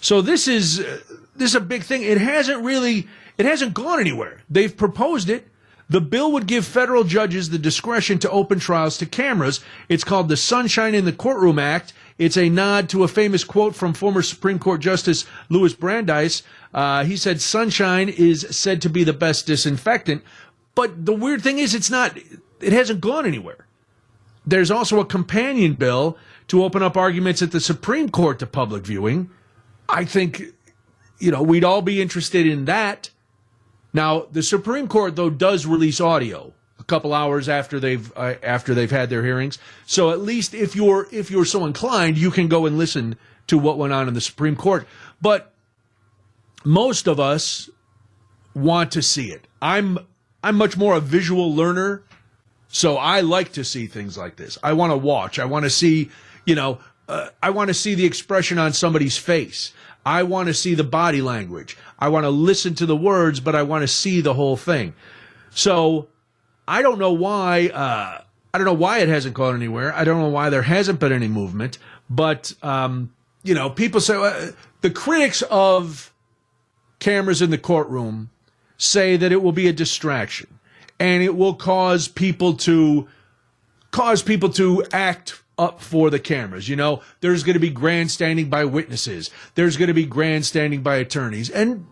[0.00, 2.02] So this is this is a big thing.
[2.02, 3.06] It hasn't really,
[3.40, 4.42] it hasn't gone anywhere.
[4.50, 5.48] They've proposed it.
[5.88, 9.60] The bill would give federal judges the discretion to open trials to cameras.
[9.88, 11.94] It's called the Sunshine in the Courtroom Act.
[12.18, 16.42] It's a nod to a famous quote from former Supreme Court Justice Louis Brandeis.
[16.74, 20.22] Uh, he said, Sunshine is said to be the best disinfectant.
[20.74, 22.18] But the weird thing is, it's not,
[22.60, 23.66] it hasn't gone anywhere.
[24.46, 28.84] There's also a companion bill to open up arguments at the Supreme Court to public
[28.84, 29.30] viewing.
[29.88, 30.52] I think
[31.20, 33.10] you know, we'd all be interested in that.
[33.92, 38.74] Now, the Supreme Court though does release audio a couple hours after they've uh, after
[38.74, 39.58] they've had their hearings.
[39.86, 43.16] So at least if you're if you're so inclined, you can go and listen
[43.48, 44.86] to what went on in the Supreme Court.
[45.20, 45.52] But
[46.64, 47.68] most of us
[48.54, 49.46] want to see it.
[49.60, 49.98] I'm
[50.42, 52.02] I'm much more a visual learner,
[52.68, 54.58] so I like to see things like this.
[54.62, 55.38] I want to watch.
[55.38, 56.10] I want to see,
[56.46, 59.72] you know, uh, I want to see the expression on somebody's face.
[60.04, 61.76] I want to see the body language.
[61.98, 64.94] I want to listen to the words, but I want to see the whole thing.
[65.50, 66.08] So
[66.66, 67.68] I don't know why.
[67.68, 69.94] Uh, I don't know why it hasn't gone anywhere.
[69.94, 71.78] I don't know why there hasn't been any movement.
[72.08, 76.12] But um, you know, people say uh, the critics of
[76.98, 78.30] cameras in the courtroom
[78.76, 80.58] say that it will be a distraction
[80.98, 83.08] and it will cause people to
[83.90, 86.68] cause people to act up for the cameras.
[86.68, 89.30] You know, there's going to be grandstanding by witnesses.
[89.54, 91.50] There's going to be grandstanding by attorneys.
[91.50, 91.86] And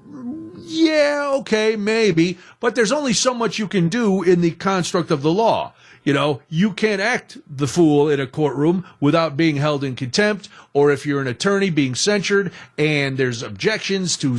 [0.56, 5.22] yeah, okay, maybe, but there's only so much you can do in the construct of
[5.22, 5.74] the law.
[6.02, 10.48] You know, you can't act the fool in a courtroom without being held in contempt,
[10.72, 14.38] or if you're an attorney being censured and there's objections to,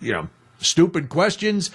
[0.00, 1.70] you know, stupid questions.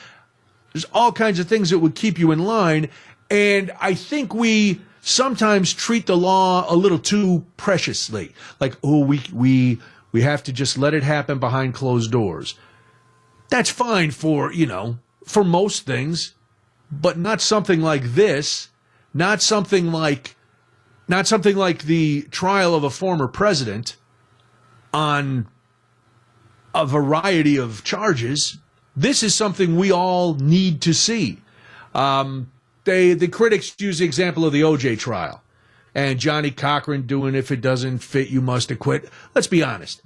[0.73, 2.89] There's all kinds of things that would keep you in line.
[3.29, 8.33] And I think we, sometimes treat the law a little too preciously.
[8.59, 9.77] Like, oh, we, we,
[10.11, 12.55] we have to just let it happen behind closed doors.
[13.49, 16.33] That's fine for, you know, for most things,
[16.91, 18.69] but not something like this,
[19.13, 20.35] not something like,
[21.07, 23.97] not something like the trial of a former president
[24.91, 25.47] on
[26.73, 28.57] a variety of charges.
[28.95, 31.41] This is something we all need to see.
[31.93, 32.49] Um,
[32.85, 35.43] they the critics use the example of the OJ trial
[35.95, 39.09] and Johnnie Cochran doing if it doesn't fit, you must acquit.
[39.33, 40.01] Let's be honest.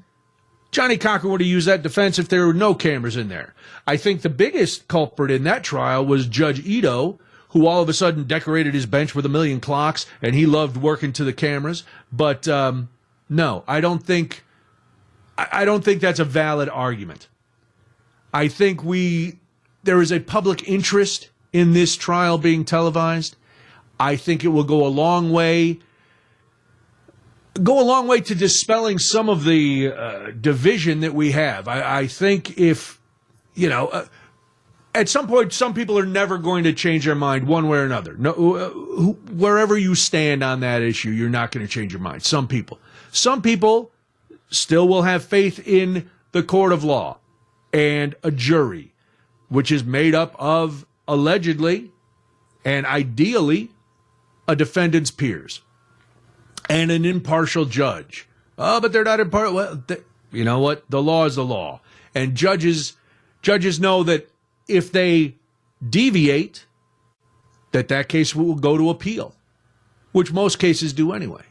[0.72, 3.56] Johnnie Cochran would have used that defense if there were no cameras in there.
[3.88, 7.94] I think the biggest culprit in that trial was Judge Ito, who all of a
[7.94, 11.84] sudden decorated his bench with a million clocks and he loved working to the cameras.
[12.12, 12.89] But um,
[13.28, 14.44] no, I don't think
[15.38, 17.30] I don't think that's a valid argument.
[18.32, 19.39] I think we
[19.84, 23.36] there is a public interest in this trial being televised.
[24.00, 25.80] I think it will go a long way
[27.62, 31.68] go a long way to dispelling some of the uh, division that we have.
[31.68, 33.00] I, I, think if
[33.54, 34.06] you know, uh,
[34.96, 37.84] at some point, some people are never going to change their mind one way or
[37.84, 38.16] another.
[38.16, 38.70] No, uh,
[39.34, 42.24] wherever you stand on that issue, you're not going to change your mind.
[42.24, 42.80] Some people,
[43.12, 43.92] some people
[44.50, 47.18] still will have faith in the court of law
[47.72, 48.94] and a jury,
[49.50, 51.91] which is made up of allegedly
[52.63, 53.72] and ideally
[54.48, 55.60] a defendant's peers
[56.69, 58.30] and an impartial judge.
[58.58, 59.56] Oh, but they're not impartial.
[59.56, 59.98] Well, they,
[60.32, 60.89] you know what?
[60.89, 61.82] The law is the law,
[62.13, 62.95] and judges
[63.41, 64.30] judges know that
[64.67, 65.38] if they
[65.88, 66.65] deviate,
[67.72, 69.34] that that case will go to appeal,
[70.12, 71.43] which most cases do anyway.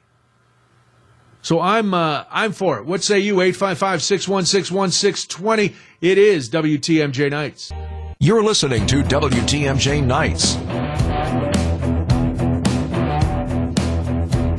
[1.43, 2.85] So I'm uh, I'm for it.
[2.85, 3.37] What say you?
[3.37, 5.75] 855-616-1620.
[6.01, 7.73] It is WTMJ Nights.
[8.21, 10.55] You're listening to WTMJ Nights.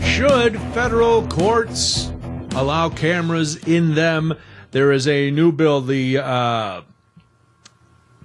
[0.01, 2.09] Should federal courts
[2.55, 4.33] allow cameras in them?
[4.71, 5.81] There is a new bill.
[5.81, 6.81] The uh,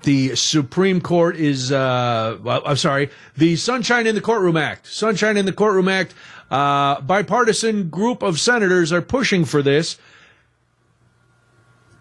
[0.05, 4.87] the Supreme Court is, uh, well, I'm sorry, the Sunshine in the Courtroom Act.
[4.87, 6.15] Sunshine in the Courtroom Act.
[6.49, 9.99] Uh, bipartisan group of senators are pushing for this.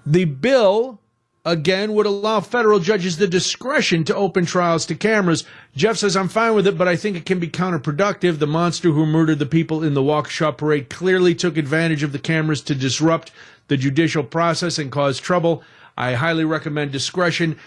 [0.05, 0.99] The bill
[1.45, 5.43] again would allow federal judges the discretion to open trials to cameras.
[5.75, 8.39] Jeff says, I'm fine with it, but I think it can be counterproductive.
[8.39, 12.19] The monster who murdered the people in the Waukesha parade clearly took advantage of the
[12.19, 13.31] cameras to disrupt
[13.67, 15.63] the judicial process and cause trouble.
[15.97, 17.57] I highly recommend discretion.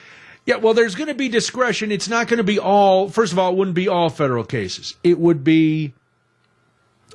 [0.46, 1.92] Yeah, well, there's going to be discretion.
[1.92, 4.94] It's not going to be all, first of all, it wouldn't be all federal cases.
[5.02, 5.92] It would be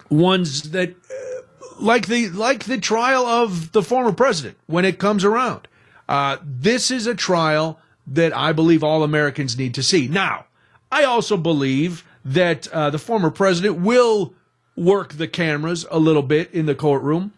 [0.10, 1.42] ones that, uh,
[1.80, 5.68] like the, like the trial of the former president when it comes around.
[6.12, 10.10] Uh, this is a trial that I believe all Americans need to see.
[10.10, 10.44] Now,
[10.92, 14.34] I also believe that uh, the former president will
[14.76, 17.32] work the cameras a little bit in the courtroom,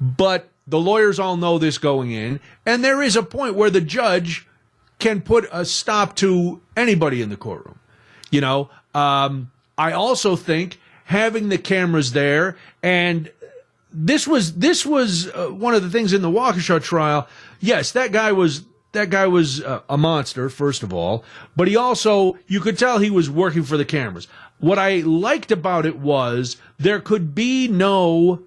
[0.00, 3.80] but the lawyers all know this going in, and there is a point where the
[3.80, 4.46] judge
[5.00, 7.80] can put a stop to anybody in the courtroom.
[8.30, 13.28] You know, um, I also think having the cameras there and
[13.94, 17.28] this was this was uh, one of the things in the Waukesha trial.
[17.64, 21.24] Yes, that guy was that guy was uh, a monster first of all,
[21.56, 24.28] but he also you could tell he was working for the cameras.
[24.58, 28.42] What I liked about it was there could be no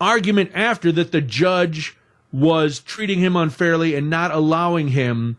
[0.00, 1.96] argument after that the judge
[2.32, 5.38] was treating him unfairly and not allowing him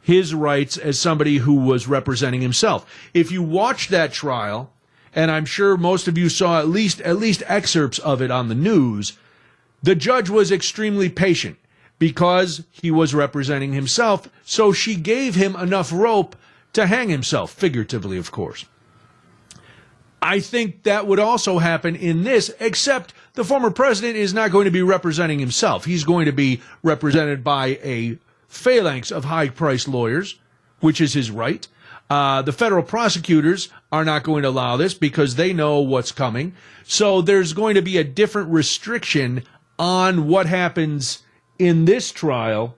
[0.00, 2.88] his rights as somebody who was representing himself.
[3.12, 4.70] If you watch that trial,
[5.12, 8.46] and I'm sure most of you saw at least at least excerpts of it on
[8.46, 9.14] the news,
[9.82, 11.58] the judge was extremely patient
[11.98, 16.36] because he was representing himself, so she gave him enough rope
[16.72, 18.66] to hang himself, figuratively, of course.
[20.20, 24.64] I think that would also happen in this, except the former president is not going
[24.64, 25.84] to be representing himself.
[25.84, 30.38] He's going to be represented by a phalanx of high priced lawyers,
[30.80, 31.66] which is his right.
[32.08, 36.54] Uh, the federal prosecutors are not going to allow this because they know what's coming.
[36.84, 39.44] So there's going to be a different restriction
[39.78, 41.22] on what happens
[41.58, 42.76] in this trial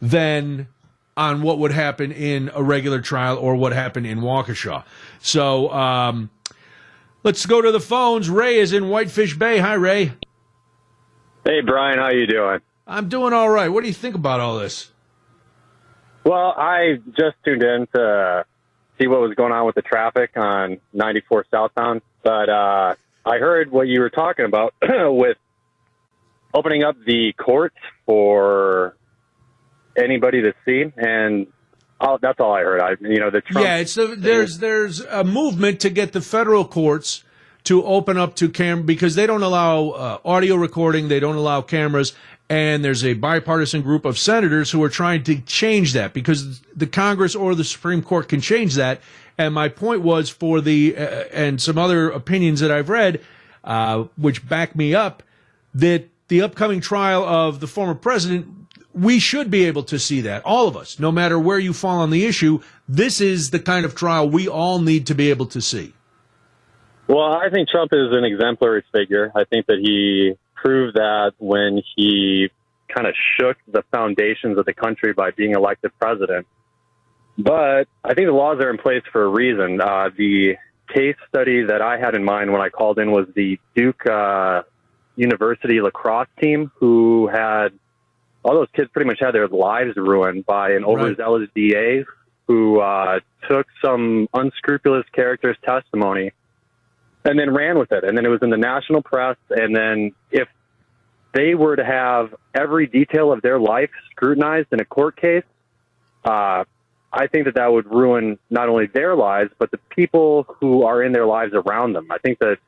[0.00, 0.68] than
[1.16, 4.84] on what would happen in a regular trial or what happened in Waukesha.
[5.20, 6.30] So um,
[7.22, 8.30] let's go to the phones.
[8.30, 9.58] Ray is in Whitefish Bay.
[9.58, 10.12] Hi, Ray.
[11.44, 11.98] Hey, Brian.
[11.98, 12.60] How you doing?
[12.86, 13.68] I'm doing all right.
[13.68, 14.90] What do you think about all this?
[16.24, 18.44] Well, I just tuned in to
[18.98, 23.70] see what was going on with the traffic on 94 southbound, but uh, I heard
[23.70, 25.38] what you were talking about with
[26.54, 28.96] opening up the courts for
[29.96, 31.46] anybody to see, and
[32.00, 32.80] I'll, that's all I heard.
[32.80, 36.64] I, you know, the Trump yeah, it's there's there's a movement to get the federal
[36.64, 37.24] courts
[37.64, 41.60] to open up to cam because they don't allow uh, audio recording, they don't allow
[41.60, 42.14] cameras,
[42.48, 46.86] and there's a bipartisan group of senators who are trying to change that because the
[46.86, 49.00] Congress or the Supreme Court can change that.
[49.36, 51.00] And my point was for the uh,
[51.32, 53.20] and some other opinions that I've read,
[53.62, 55.22] uh, which back me up,
[55.74, 58.46] that the upcoming trial of the former president,
[58.94, 60.42] we should be able to see that.
[60.44, 63.84] All of us, no matter where you fall on the issue, this is the kind
[63.84, 65.92] of trial we all need to be able to see.
[67.08, 69.32] Well, I think Trump is an exemplary figure.
[69.34, 72.48] I think that he proved that when he
[72.94, 76.46] kind of shook the foundations of the country by being elected president.
[77.36, 79.80] But I think the laws are in place for a reason.
[79.80, 80.54] Uh, the
[80.94, 84.62] case study that I had in mind when I called in was the Duke uh,
[85.20, 87.68] University lacrosse team, who had
[88.42, 91.54] all those kids pretty much had their lives ruined by an overzealous right.
[91.54, 92.04] DA
[92.46, 96.32] who uh, took some unscrupulous character's testimony
[97.24, 98.02] and then ran with it.
[98.02, 99.36] And then it was in the national press.
[99.50, 100.48] And then if
[101.34, 105.44] they were to have every detail of their life scrutinized in a court case,
[106.24, 106.64] uh,
[107.12, 111.02] I think that that would ruin not only their lives, but the people who are
[111.02, 112.08] in their lives around them.
[112.10, 112.58] I think that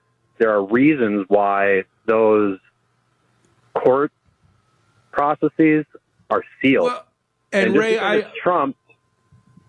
[0.43, 2.59] there are reasons why those
[3.75, 4.11] court
[5.13, 5.87] processes
[6.29, 6.87] are sealed.
[6.87, 7.07] Well,
[7.53, 8.77] and, and Ray, I Trump.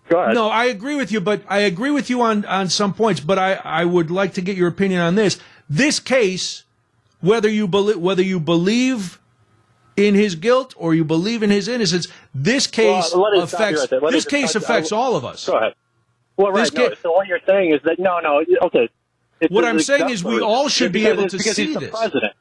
[0.08, 0.34] Go ahead.
[0.34, 3.20] no, I agree with you, but I agree with you on on some points.
[3.20, 5.38] But I I would like to get your opinion on this.
[5.70, 6.64] This case,
[7.20, 9.20] whether you believe whether you believe
[9.96, 13.70] in his guilt or you believe in his innocence, this case Well, let us stop
[13.70, 15.46] you affects right this case affects I- all of us.
[15.46, 15.74] Go ahead.
[16.36, 16.74] Well, right.
[16.74, 18.44] No, so what you're saying is that no, no.
[18.62, 18.88] Okay.
[19.44, 21.90] It's What I'm saying is we all should be able to see he's the this.
[21.90, 22.32] president.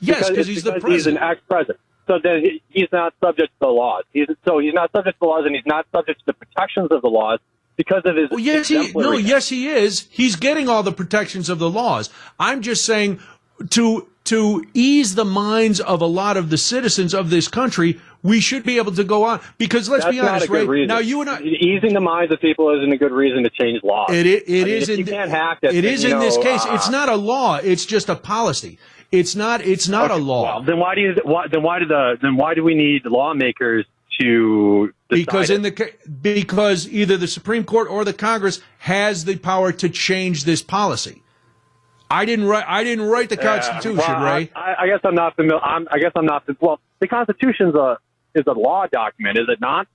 [0.00, 1.80] Yes, because because he's the because He's an ex-president.
[2.06, 4.04] So then he- he's not subject to the laws.
[4.12, 6.88] He's so he's not subject to the laws, and he's not subject to the protections
[6.90, 7.38] of the laws
[7.76, 8.30] because of his.
[8.30, 10.06] Well, yes, he no, yes, he is.
[10.10, 12.10] He's getting all the protections of the laws.
[12.38, 13.20] I'm just saying
[13.70, 18.40] to to ease the minds of a lot of the citizens of this country, we
[18.40, 20.66] should be able to go on because let's That's be honest, Ray.
[20.66, 20.88] reason.
[20.88, 21.40] Now you and I.
[21.40, 24.10] easing the minds of people isn't a good reason to change laws.
[24.10, 25.74] It, it, I mean, is in you can't hack it.
[25.74, 26.64] it is in this case.
[26.66, 27.56] uh, it's not a law.
[27.56, 28.78] It's just a policy.
[29.12, 29.60] It's not.
[29.60, 30.42] It's not a law.
[30.42, 31.14] Well, then why do you?
[31.24, 32.16] Why, then why do the?
[32.20, 33.86] Then why do we need lawmakers
[34.20, 34.92] to?
[35.08, 35.54] because it?
[35.54, 40.44] in the because either the Supreme Court or the Congress has the power to change
[40.44, 41.22] this policy.
[42.10, 42.64] I didn't write.
[42.66, 44.50] I didn't write the Constitution, well, Ray.
[44.54, 45.60] I, I guess I'm not familiar.
[45.60, 46.44] I'm, I guess I'm not.
[46.60, 47.98] Well, the Constitution's a
[48.36, 49.88] is a law document, is it not?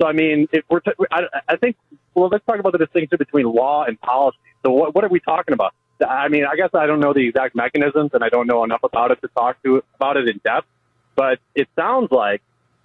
[0.00, 1.76] So I mean, if we're, t- I, I think.
[2.14, 4.38] Well, let's talk about the distinction between law and policy.
[4.64, 5.74] So what what are we talking about?
[6.06, 8.82] I mean, I guess I don't know the exact mechanisms, and I don't know enough
[8.82, 10.66] about it to talk to about it in depth.
[11.14, 12.42] But it sounds like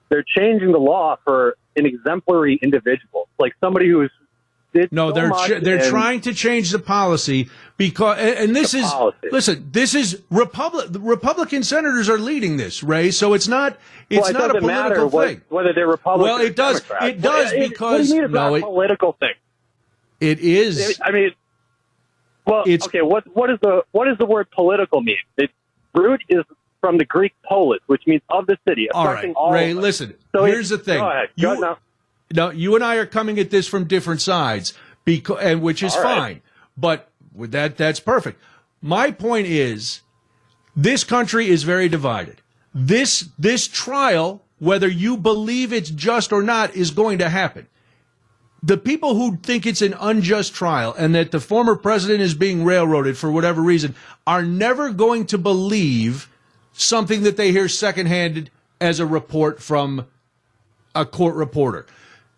[0.09, 4.11] they're changing the law for an exemplary individual, like somebody who's
[4.73, 8.83] did No, so they're ch- they're trying to change the policy because and, this is
[8.89, 9.17] policy.
[9.31, 9.69] listen.
[9.71, 10.87] This is Republic.
[10.99, 13.11] Republican senators are leading this, Ray.
[13.11, 13.77] So it's not
[14.09, 15.41] it's well, it not a political what, thing.
[15.49, 16.23] whether they're Republican.
[16.35, 17.09] Well, it does- Democrat.
[17.09, 19.33] it does What- what because- do you mean it's no, not it- a political thing?
[20.19, 20.99] It is.
[21.03, 21.31] I mean,
[22.45, 23.01] well, It's- okay.
[23.01, 25.17] What what is the what does the word political mean?
[25.37, 25.49] It
[25.93, 26.43] root is
[26.81, 29.53] from the Greek polis, which means of the city, all right, all.
[29.53, 29.73] Ray.
[29.73, 30.13] Listen.
[30.35, 30.99] So here's the thing.
[30.99, 31.29] Go ahead.
[31.35, 31.77] You, Go,
[32.33, 32.47] no.
[32.47, 34.73] no, you and I are coming at this from different sides,
[35.05, 36.03] because and which is right.
[36.03, 36.41] fine.
[36.77, 38.39] But with that, that's perfect.
[38.81, 40.01] My point is,
[40.75, 42.41] this country is very divided.
[42.73, 47.67] This this trial, whether you believe it's just or not, is going to happen.
[48.61, 52.63] The people who think it's an unjust trial and that the former president is being
[52.63, 53.93] railroaded for whatever reason
[54.25, 56.29] are never going to believe
[56.71, 60.07] something that they hear secondhand as a report from
[60.95, 61.85] a court reporter.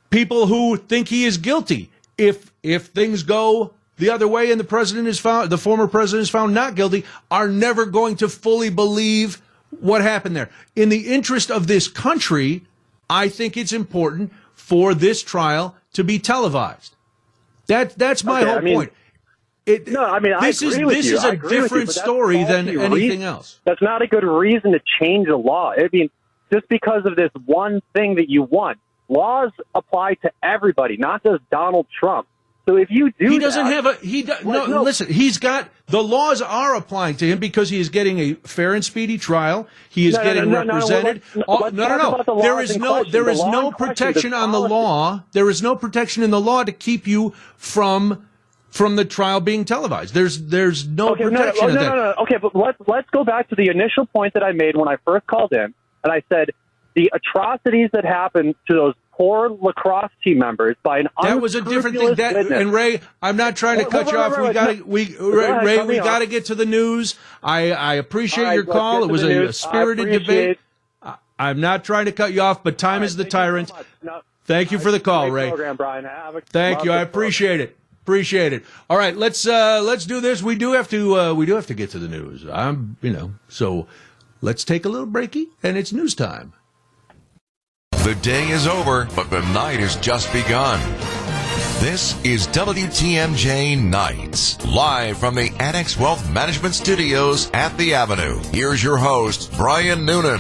[0.10, 1.90] People who think he is guilty.
[2.18, 6.24] If if things go the other way and the president is found the former president
[6.24, 9.42] is found not guilty, are never going to fully believe
[9.82, 10.50] what happened there.
[10.76, 12.64] In the interest of this country,
[13.10, 16.96] I think it's important for this trial to be televised.
[17.68, 18.94] That that's my Okay, whole I mean- point.
[19.66, 21.16] It, No, I mean, I this is agree with this you.
[21.18, 23.22] is I a with you, different story than anything reason.
[23.24, 23.60] else.
[23.66, 25.72] That's not a good reason to change a law.
[25.72, 26.12] I mean,
[26.54, 28.78] just because of this one thing that you want,
[29.08, 32.28] laws apply to everybody, not just Donald Trump.
[32.68, 34.24] So if you do, He doesn't that- have a he.
[34.24, 34.82] Do, no, Well, no.
[34.82, 35.06] listen.
[35.08, 38.84] He's got the laws are applying to him because he is getting a fair and
[38.84, 39.68] speedy trial.
[39.88, 41.22] He is No, no, getting no, no, no, represented.
[41.48, 42.24] Oh, no, no, no.
[42.26, 43.12] the There is no question.
[43.12, 45.22] there The is no in question, protection the on the law.
[45.34, 48.26] There is no protection in the law to keep you from
[48.72, 50.16] from the trial being televised.
[50.16, 52.14] There's there's no Okay, no, no, protection oh, no, no, no, no.
[52.24, 54.96] Okay, but let's let's go back to the initial point that I made when I
[55.06, 55.72] first called in,
[56.04, 56.50] and I said
[56.96, 61.62] the atrocities that happened to those poor lacrosse team members by an That was a
[61.62, 62.16] different thing.
[62.16, 64.40] That, and Ray, I'm not trying to cut wait, you wait, off.
[64.40, 64.84] we got to.
[64.84, 67.16] We go Ray, ahead, Ray we got to get to the news.
[67.44, 69.04] I I appreciate right, your call.
[69.04, 69.58] It was a, news.
[69.58, 70.60] spirited debate.
[71.02, 73.32] I- I'm not trying to cut you off, but time All is the thank you
[73.32, 73.72] so tyrant.
[74.02, 75.48] No, Thank you for the call, Ray.
[75.50, 76.08] Program, Brian.
[76.50, 76.92] Thank you.
[76.92, 77.08] I this program.
[77.08, 77.78] appreciate it.
[78.04, 78.64] Appreciate it.
[78.90, 80.44] All right, let's uh let's do this.
[80.44, 82.46] We do have to uh we do have to get to the news.
[82.52, 83.88] I'm you know, so
[84.42, 86.54] let's take a little breaky and it's news time.
[88.06, 90.80] The day is over, but the night has just begun.
[91.82, 98.38] This is WTMJ Nights, live from the Annex Wealth Management Studios at the Avenue.
[98.52, 100.38] Here's your host, Brian Noonan.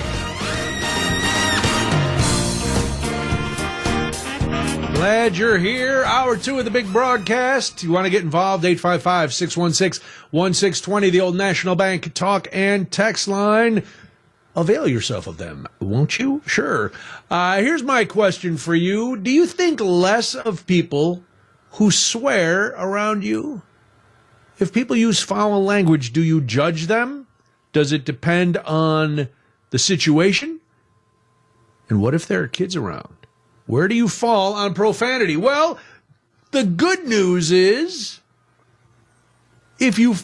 [4.93, 6.03] Glad you're here.
[6.03, 7.81] Hour two of the big broadcast.
[7.81, 8.63] You want to get involved?
[8.63, 13.83] 855 616 1620, the old National Bank talk and text line.
[14.55, 16.41] Avail yourself of them, won't you?
[16.45, 16.91] Sure.
[17.29, 21.23] Uh, here's my question for you Do you think less of people
[21.71, 23.63] who swear around you?
[24.57, 27.27] If people use foul language, do you judge them?
[27.73, 29.27] Does it depend on
[29.71, 30.61] the situation?
[31.89, 33.27] And what if there are kids around?
[33.65, 35.35] Where do you fall on profanity?
[35.35, 35.77] Well,
[36.51, 38.21] the good news is
[39.79, 40.15] if you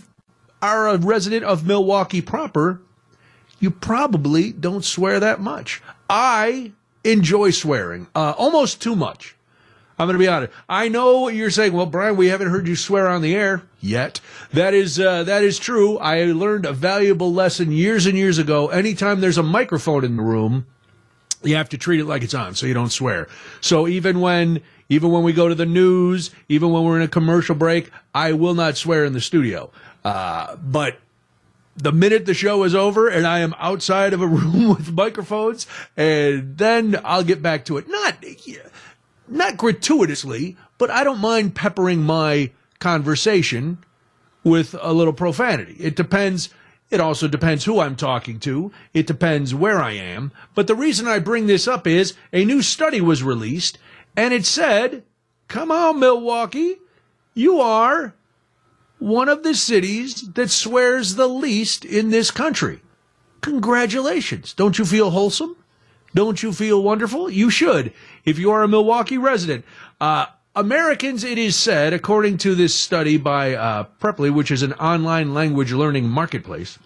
[0.61, 2.81] are a resident of Milwaukee proper,
[3.61, 5.81] you probably don't swear that much.
[6.09, 6.73] I
[7.05, 9.35] enjoy swearing uh, almost too much.
[9.97, 10.51] I'm going to be honest.
[10.67, 13.61] I know what you're saying, "Well, Brian, we haven't heard you swear on the air
[13.79, 14.19] yet."
[14.51, 15.99] That is uh, that is true.
[15.99, 18.69] I learned a valuable lesson years and years ago.
[18.69, 20.65] Anytime there's a microphone in the room,
[21.43, 23.27] you have to treat it like it's on, so you don't swear.
[23.61, 27.07] So even when even when we go to the news, even when we're in a
[27.07, 29.69] commercial break, I will not swear in the studio.
[30.03, 30.97] Uh, but
[31.75, 35.67] the minute the show is over and I am outside of a room with microphones,
[35.95, 37.87] and then I'll get back to it.
[37.87, 38.23] Not
[39.27, 43.77] not gratuitously, but I don't mind peppering my conversation
[44.43, 45.75] with a little profanity.
[45.79, 46.49] It depends.
[46.89, 48.71] It also depends who I'm talking to.
[48.93, 50.33] It depends where I am.
[50.55, 53.77] But the reason I bring this up is a new study was released
[54.17, 55.03] and it said,
[55.47, 56.75] come on, Milwaukee,
[57.33, 58.13] you are
[59.01, 62.81] one of the cities that swears the least in this country.
[63.41, 64.53] Congratulations.
[64.53, 65.55] Don't you feel wholesome?
[66.13, 67.27] Don't you feel wonderful?
[67.27, 67.93] You should,
[68.25, 69.65] if you are a Milwaukee resident.
[69.99, 74.73] Uh, Americans, it is said, according to this study by uh, Preply, which is an
[74.73, 76.77] online language learning marketplace,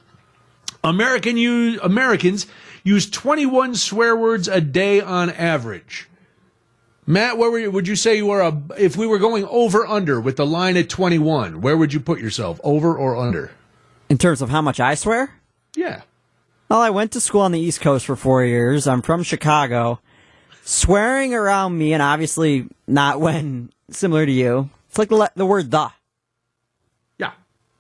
[0.85, 1.37] American
[1.79, 2.47] Americans
[2.83, 6.07] use 21 swear words a day on average.
[7.07, 10.19] Matt, where you, would you say you were a, if we were going over under
[10.19, 13.51] with the line at 21, where would you put yourself, over or under?
[14.09, 15.31] In terms of how much I swear?
[15.75, 16.01] Yeah.
[16.69, 18.87] Well, I went to school on the East Coast for four years.
[18.87, 19.99] I'm from Chicago.
[20.63, 24.69] Swearing around me, and obviously not when similar to you.
[24.89, 25.91] It's like the, the word "the."
[27.19, 27.33] Yeah,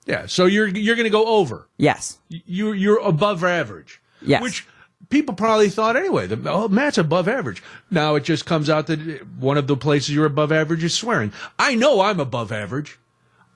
[0.05, 0.27] yeah.
[0.27, 1.67] So you're you're going to go over.
[1.77, 2.19] Yes.
[2.29, 4.01] You you're above average.
[4.21, 4.43] Yes.
[4.43, 4.67] Which
[5.09, 6.27] people probably thought anyway.
[6.27, 7.61] That, oh, Matt's above average.
[7.89, 11.33] Now it just comes out that one of the places you're above average is swearing.
[11.57, 12.97] I know I'm above average.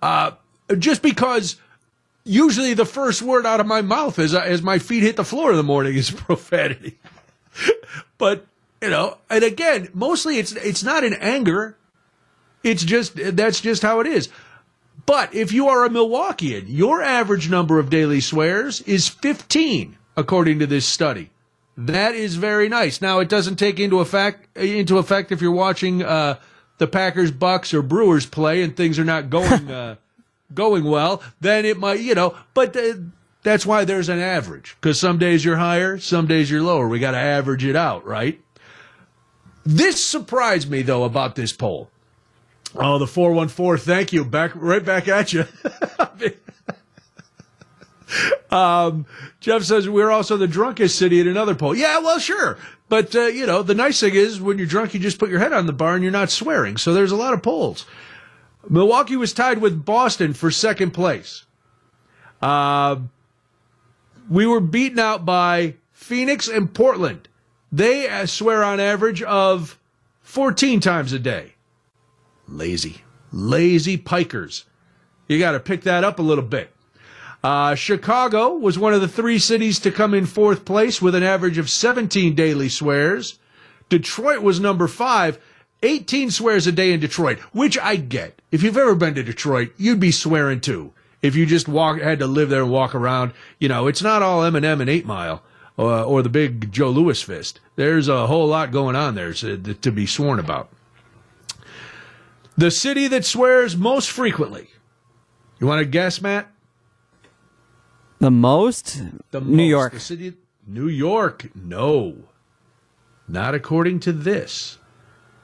[0.01, 0.31] Uh,
[0.77, 1.57] just because
[2.23, 5.51] usually the first word out of my mouth as as my feet hit the floor
[5.51, 6.97] in the morning is profanity.
[8.17, 8.45] but
[8.81, 11.77] you know, and again, mostly it's it's not in anger.
[12.63, 14.29] It's just that's just how it is.
[15.05, 20.59] But if you are a Milwaukeean, your average number of daily swears is 15, according
[20.59, 21.31] to this study.
[21.86, 23.01] That is very nice.
[23.01, 26.38] Now, it doesn't take into effect into effect if you're watching uh,
[26.77, 29.95] the Packers, Bucks, or Brewers play and things are not going uh,
[30.53, 31.23] going well.
[31.39, 32.36] Then it might, you know.
[32.53, 32.95] But uh,
[33.43, 36.86] that's why there's an average because some days you're higher, some days you're lower.
[36.89, 38.41] We got to average it out, right?
[39.65, 41.89] This surprised me though about this poll.
[42.75, 43.77] Oh, the four one four.
[43.77, 44.25] Thank you.
[44.25, 45.45] Back right back at you.
[48.51, 49.05] um,
[49.39, 51.76] Jeff says we're also the drunkest city in another poll.
[51.76, 52.57] Yeah, well, sure,
[52.88, 55.39] but uh, you know the nice thing is when you're drunk, you just put your
[55.39, 56.78] head on the bar and you're not swearing.
[56.78, 57.86] So there's a lot of polls.
[58.68, 61.45] Milwaukee was tied with Boston for second place.
[62.41, 62.97] Uh,
[64.30, 67.28] we were beaten out by Phoenix and Portland.
[67.72, 69.80] They uh, swear on average of
[70.22, 71.53] 14 times a day.
[72.47, 73.01] Lazy,
[73.32, 74.64] lazy pikers.
[75.28, 76.74] You got to pick that up a little bit.
[77.43, 81.23] Uh, Chicago was one of the three cities to come in fourth place with an
[81.23, 83.39] average of 17 daily swears.
[83.87, 85.39] Detroit was number five,
[85.81, 88.41] 18 swears a day in Detroit, which I get.
[88.51, 90.91] If you've ever been to Detroit, you'd be swearing too.
[91.21, 94.21] If you just walk, had to live there and walk around, you know, it's not
[94.21, 95.41] all Eminem and Eight Mile
[95.77, 97.61] uh, or the big Joe Louis fist.
[97.77, 100.69] There's a whole lot going on there to, to be sworn about.
[102.57, 104.67] The city that swears most frequently.
[105.59, 106.51] You want to guess, Matt?
[108.20, 109.01] The most?
[109.32, 109.70] The New most.
[109.70, 109.93] York.
[109.93, 110.34] The city,
[110.67, 111.49] New York.
[111.55, 112.15] No,
[113.28, 114.78] not according to this.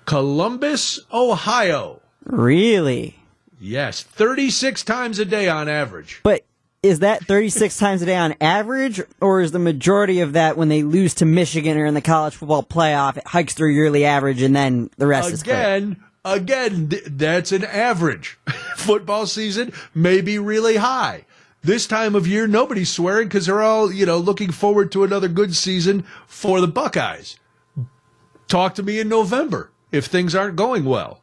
[0.06, 2.02] Columbus, Ohio.
[2.26, 3.20] Really?
[3.60, 6.20] Yes, 36 times a day on average.
[6.22, 6.46] But
[6.84, 10.70] is that 36 times a day on average, or is the majority of that when
[10.70, 14.42] they lose to Michigan or in the college football playoff, it hikes their yearly average
[14.42, 15.56] and then the rest is clear?
[15.56, 18.38] Again, again, th- that's an average.
[18.76, 21.26] Football season may be really high.
[21.66, 25.28] This time of year, nobody's swearing because they're all, you know, looking forward to another
[25.28, 27.40] good season for the Buckeyes.
[28.48, 31.22] Talk to me in November if things aren't going well.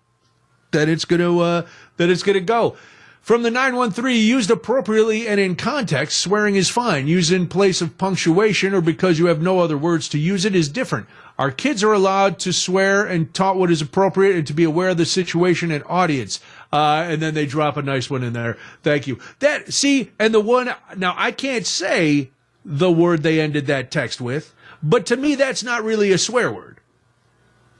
[0.72, 1.66] Then it's going to, uh,
[1.96, 2.76] then it's going to go.
[3.20, 7.06] From the 913, used appropriately and in context, swearing is fine.
[7.06, 10.56] Used in place of punctuation or because you have no other words to use it
[10.56, 11.06] is different.
[11.38, 14.88] Our kids are allowed to swear and taught what is appropriate and to be aware
[14.88, 16.40] of the situation and audience.
[16.72, 18.56] Uh, and then they drop a nice one in there.
[18.82, 19.18] Thank you.
[19.40, 22.30] That, see, and the one, now I can't say
[22.64, 26.50] the word they ended that text with, but to me, that's not really a swear
[26.50, 26.80] word.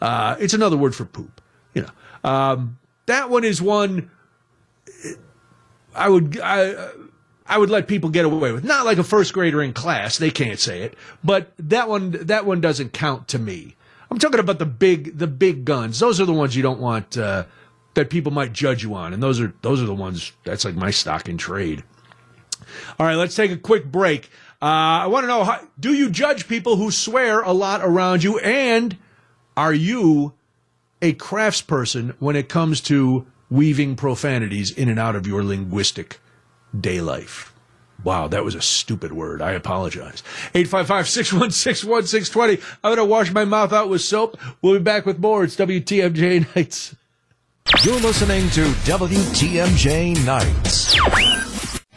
[0.01, 1.41] Uh, it's another word for poop.
[1.75, 4.11] You know, um, that one is one
[5.95, 6.91] I would I
[7.47, 8.65] I would let people get away with.
[8.65, 10.95] Not like a first grader in class; they can't say it.
[11.23, 13.77] But that one that one doesn't count to me.
[14.11, 15.99] I'm talking about the big the big guns.
[15.99, 17.45] Those are the ones you don't want uh,
[17.95, 20.75] that people might judge you on, and those are those are the ones that's like
[20.75, 21.85] my stock in trade.
[22.99, 24.31] All right, let's take a quick break.
[24.61, 28.23] Uh, I want to know how, do you judge people who swear a lot around
[28.23, 28.97] you, and
[29.57, 30.35] are you
[31.01, 36.21] a craftsperson when it comes to weaving profanities in and out of your linguistic
[36.79, 37.53] day life?
[38.05, 39.43] Wow, that was a stupid word.
[39.43, 40.23] I apologize.
[40.55, 42.55] 855 616 1620.
[42.83, 44.39] I'm going to wash my mouth out with soap.
[44.61, 45.45] We'll be back with more.
[45.45, 46.97] It's WTMJ Nights.
[47.67, 50.99] You're listening to WTMJ Nights.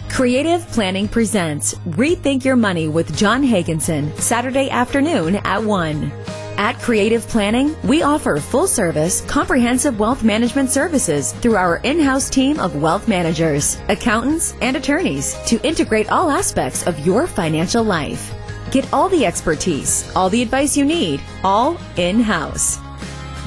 [0.09, 6.11] Creative Planning presents Rethink Your Money with John Hagensen, Saturday afternoon at 1.
[6.57, 12.29] At Creative Planning, we offer full service, comprehensive wealth management services through our in house
[12.29, 18.33] team of wealth managers, accountants, and attorneys to integrate all aspects of your financial life.
[18.71, 22.79] Get all the expertise, all the advice you need, all in house.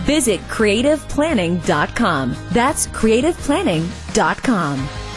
[0.09, 2.35] Visit creativeplanning.com.
[2.53, 5.08] That's creativeplanning.com.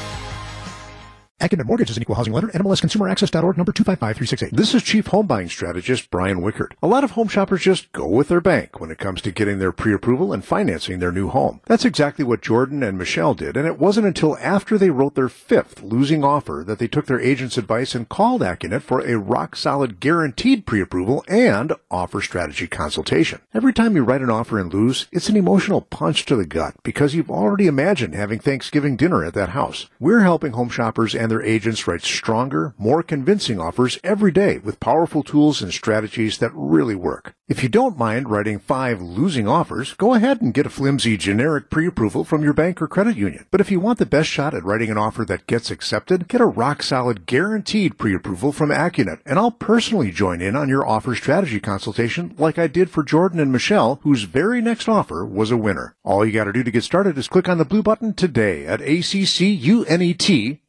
[1.42, 2.50] Accunet Mortgage is an equal housing lender.
[2.50, 4.56] NMLSConsumerAccess.org number 255368.
[4.56, 6.74] This is Chief Home Buying Strategist Brian Wickert.
[6.84, 9.58] A lot of home shoppers just go with their bank when it comes to getting
[9.58, 11.60] their pre-approval and financing their new home.
[11.66, 15.30] That's exactly what Jordan and Michelle did, and it wasn't until after they wrote their
[15.30, 20.00] fifth losing offer that they took their agent's advice and called Accunet for a rock-solid
[20.00, 23.42] guaranteed pre-approval and offer strategy consultation.
[23.52, 26.76] Every time you write an offer and lose, it's an emotional punch to the gut
[26.84, 29.88] because you've already imagined having Thanksgiving dinner at that house.
[30.00, 34.82] We're helping home shoppers and their agents write stronger, more convincing offers every day with
[34.82, 37.34] powerful tools and strategies that really work.
[37.48, 41.70] If you don't mind writing five losing offers, go ahead and get a flimsy generic
[41.70, 43.46] pre-approval from your bank or credit union.
[43.52, 46.40] But if you want the best shot at writing an offer that gets accepted, get
[46.40, 51.14] a rock solid guaranteed pre-approval from Accunet, and I'll personally join in on your offer
[51.14, 55.58] strategy consultation like I did for Jordan and Michelle, whose very next offer was a
[55.58, 55.96] winner.
[56.04, 58.80] All you gotta do to get started is click on the blue button today at
[58.80, 60.61] ACCUNET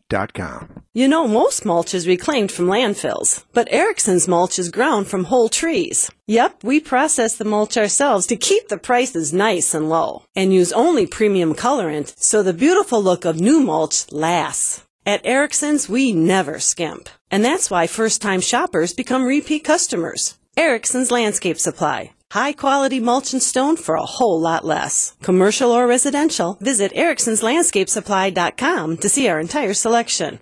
[0.95, 5.49] you know, most mulch is reclaimed from landfills, but Erickson's mulch is ground from whole
[5.49, 6.11] trees.
[6.27, 10.71] Yep, we process the mulch ourselves to keep the prices nice and low, and use
[10.73, 14.85] only premium colorant so the beautiful look of new mulch lasts.
[15.07, 20.39] At Erickson's, we never skimp, and that's why first-time shoppers become repeat customers.
[20.59, 22.13] Erickson's Landscape Supply.
[22.33, 25.15] High quality mulch and stone for a whole lot less.
[25.23, 30.39] Commercial or residential, visit ericksonslandscapesupply.com to see our entire selection.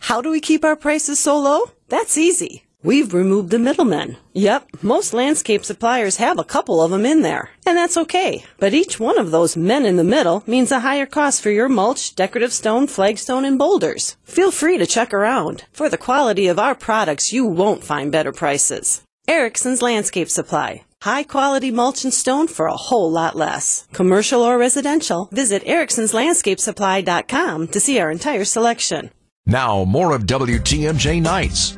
[0.00, 1.70] How do we keep our prices so low?
[1.88, 2.66] That's easy.
[2.82, 4.18] We've removed the middlemen.
[4.34, 8.44] Yep, most landscape suppliers have a couple of them in there, and that's okay.
[8.58, 11.70] But each one of those men in the middle means a higher cost for your
[11.70, 14.18] mulch, decorative stone, flagstone, and boulders.
[14.24, 15.64] Feel free to check around.
[15.72, 19.00] For the quality of our products, you won't find better prices.
[19.26, 20.84] Erickson's Landscape Supply.
[21.02, 23.88] High quality mulch and stone for a whole lot less.
[23.94, 29.10] Commercial or residential, visit ericksonslandscapesupply.com to see our entire selection.
[29.46, 31.70] Now, more of WTMJ Nights.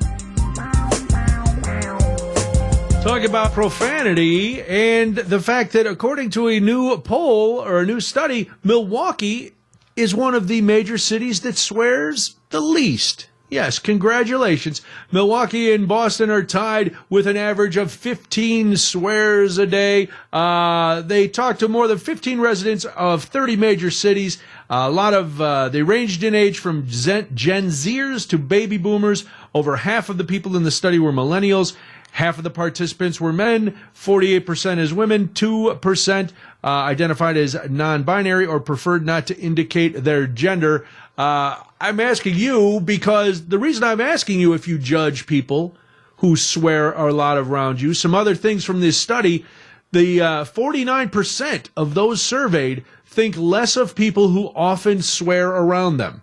[3.05, 8.01] Talk about profanity and the fact that according to a new poll or a new
[8.01, 9.53] study, Milwaukee
[9.95, 13.29] is one of the major cities that swears the least.
[13.53, 14.81] Yes, congratulations.
[15.11, 20.09] Milwaukee and Boston are tied with an average of 15 swears a day.
[20.33, 24.39] Uh, they talked to more than 15 residents of 30 major cities.
[24.71, 29.27] A lot of, uh, they ranged in age from Gen, Gen Zers to baby boomers.
[29.55, 31.77] Over half of the people in the study were millennials.
[32.13, 36.31] Half of the participants were men, 48% as women, 2%
[36.65, 40.87] uh, identified as non binary or preferred not to indicate their gender.
[41.19, 45.75] Uh, I'm asking you because the reason I'm asking you if you judge people
[46.19, 49.45] who swear a lot around you, some other things from this study,
[49.91, 56.23] the uh, 49% of those surveyed think less of people who often swear around them.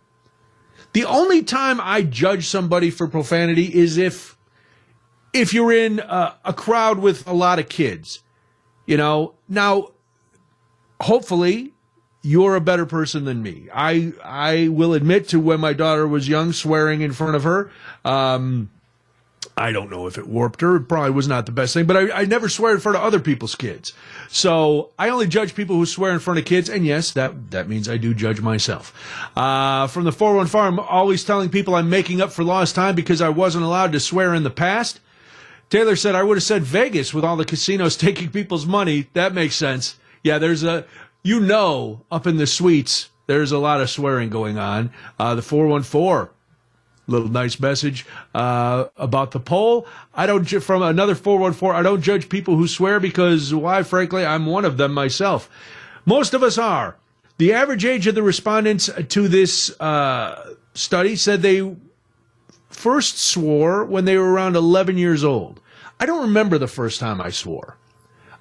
[0.93, 4.37] The only time I judge somebody for profanity is if
[5.33, 8.21] if you're in a, a crowd with a lot of kids.
[8.85, 9.89] You know, now
[11.01, 11.73] hopefully
[12.21, 13.67] you're a better person than me.
[13.73, 17.71] I I will admit to when my daughter was young, swearing in front of her.
[18.03, 18.69] Um,
[19.59, 20.77] I don't know if it warped her.
[20.77, 23.03] It probably was not the best thing, but I, I never swear in front of
[23.03, 23.91] other people's kids.
[24.29, 26.69] So I only judge people who swear in front of kids.
[26.69, 28.93] And yes, that, that means I do judge myself.
[29.35, 33.21] Uh, from the 401 farm, always telling people I'm making up for lost time because
[33.21, 35.01] I wasn't allowed to swear in the past.
[35.69, 39.09] Taylor said, I would have said Vegas with all the casinos taking people's money.
[39.13, 39.97] That makes sense.
[40.23, 40.85] Yeah, there's a,
[41.23, 44.91] you know, up in the suites, there's a lot of swearing going on.
[45.19, 46.33] Uh, the 414,
[47.07, 49.85] little nice message uh, about the poll.
[50.13, 54.25] I don't, ju- from another 414, I don't judge people who swear because why, frankly,
[54.25, 55.49] I'm one of them myself.
[56.05, 56.97] Most of us are.
[57.37, 61.75] The average age of the respondents to this uh, study said they
[62.69, 65.61] first swore when they were around 11 years old.
[65.99, 67.77] I don't remember the first time I swore.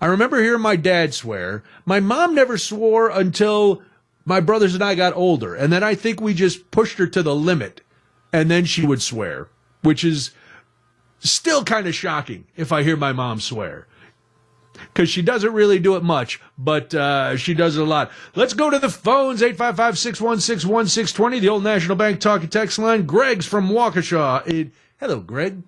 [0.01, 1.63] I remember hearing my dad swear.
[1.85, 3.83] My mom never swore until
[4.25, 5.55] my brothers and I got older.
[5.55, 7.81] And then I think we just pushed her to the limit.
[8.33, 9.49] And then she would swear,
[9.83, 10.33] which is
[11.19, 13.87] still kind of shocking if I hear my mom swear.
[14.93, 18.13] Because she doesn't really do it much, but uh, she does it a lot.
[18.37, 22.79] Let's go to the phones 855 616 1620, the old National Bank talk and text
[22.79, 23.05] line.
[23.05, 24.47] Greg's from Waukesha.
[24.47, 24.71] It,
[25.01, 25.63] hello, Greg.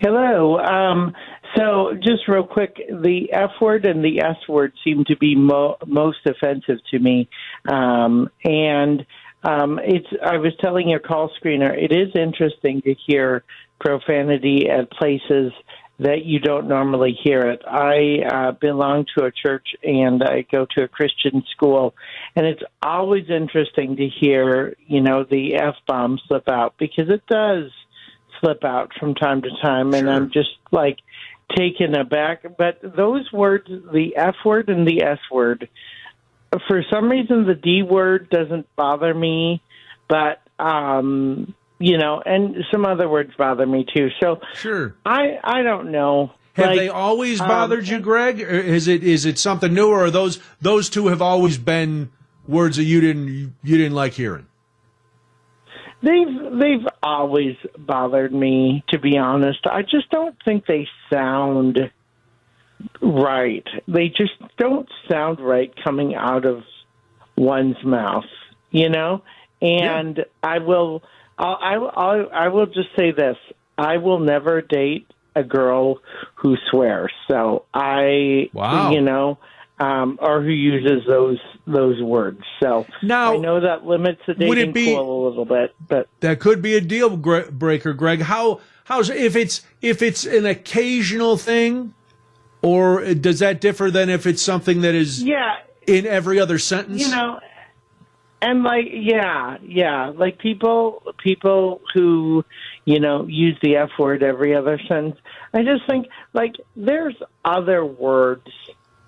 [0.00, 0.58] Hello.
[0.58, 1.14] Um,
[1.56, 5.76] so, just real quick, the F word and the S word seem to be mo-
[5.86, 7.28] most offensive to me,
[7.68, 9.04] um, and
[9.42, 10.06] um, it's.
[10.22, 13.44] I was telling your call screener, it is interesting to hear
[13.78, 15.52] profanity at places
[15.98, 17.62] that you don't normally hear it.
[17.66, 21.94] I uh, belong to a church and I go to a Christian school,
[22.34, 27.22] and it's always interesting to hear, you know, the f bomb slip out because it
[27.28, 27.70] does
[28.40, 30.98] slip out from time to time, and I'm just like
[31.56, 32.44] taken aback.
[32.56, 35.68] But those words, the F word and the S word,
[36.68, 39.62] for some reason the D word doesn't bother me,
[40.08, 44.08] but um, you know, and some other words bother me too.
[44.22, 44.94] So Sure.
[45.04, 46.32] I I don't know.
[46.54, 48.40] Have Like, they always um, bothered you, Greg?
[48.40, 52.10] Or is it is it something new, or are those those two have always been
[52.46, 54.46] words that you didn't you didn't like hearing?
[56.02, 59.60] They've they've always bothered me, to be honest.
[59.70, 61.78] I just don't think they sound
[63.00, 63.66] right.
[63.86, 66.62] They just don't sound right coming out of
[67.36, 68.24] one's mouth,
[68.70, 69.22] you know.
[69.60, 71.02] And I will,
[71.38, 73.36] I'll, I I'll, I will just say this:
[73.78, 75.98] I will never date a girl
[76.36, 77.12] who swears.
[77.28, 78.92] So I, Wow.
[78.92, 79.38] you know,
[79.78, 82.42] um, or who uses those those words.
[82.62, 85.74] So Now, I know that limits the would it dating be- pool a little bit,
[85.88, 88.22] but That could be a deal breaker, Greg.
[88.22, 91.94] How how's if it's if it's an occasional thing,
[92.62, 95.56] or does that differ than if it's something that is yeah,
[95.86, 97.00] in every other sentence?
[97.00, 97.40] you know
[98.44, 102.44] and like yeah yeah like people people who
[102.84, 105.16] you know use the f word every other sentence
[105.54, 108.46] i just think like there's other words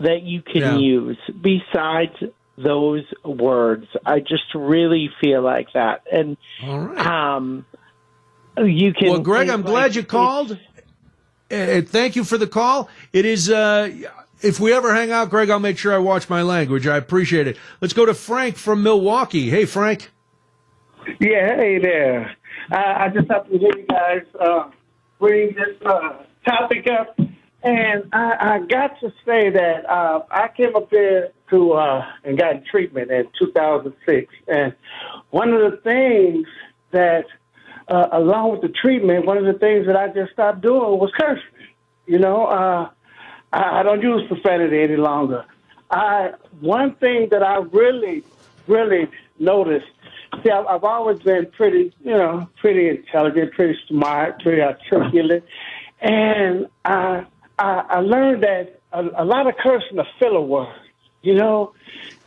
[0.01, 0.77] that you can Yeah.
[0.79, 2.13] use besides
[2.59, 7.07] those words i just really feel like that and All right.
[7.07, 7.67] um
[8.59, 10.53] you can Well, Greg, I'm like, glad you called.
[11.51, 12.89] Uh, thank you for the call.
[13.13, 13.91] It is, uh,
[14.41, 16.87] if we ever hang out, Greg, I'll make sure I watch my language.
[16.87, 17.59] I appreciate it.
[17.83, 19.51] Let's go to Frank from Milwaukee.
[19.51, 20.11] Hey, Frank.
[21.21, 22.35] Yeah, hey there.
[22.73, 24.71] Uh, I just have to hear you guys uh,
[25.21, 27.15] bring this uh, topic up.
[27.67, 32.39] And I, I got to say that uh, I came up here to uh, and
[32.39, 34.33] got treatment in 2006.
[34.47, 34.73] And
[35.31, 36.47] one of the things
[36.93, 37.25] that,
[37.89, 41.11] uh, along with the treatment, one of the things that I just stopped doing was
[41.19, 41.43] cursing.
[42.07, 42.89] You know, uh,
[43.53, 45.45] I, I don't use profanity any longer.
[45.91, 48.23] I one thing that I really,
[48.69, 49.09] really
[49.41, 49.87] noticed.
[50.45, 55.45] See, I've, I've always been pretty, you know, pretty intelligent, pretty smart, pretty articulate,
[56.01, 57.27] and I
[57.59, 60.79] I, I learned that a, a lot of cursing are filler words,
[61.23, 61.73] you know,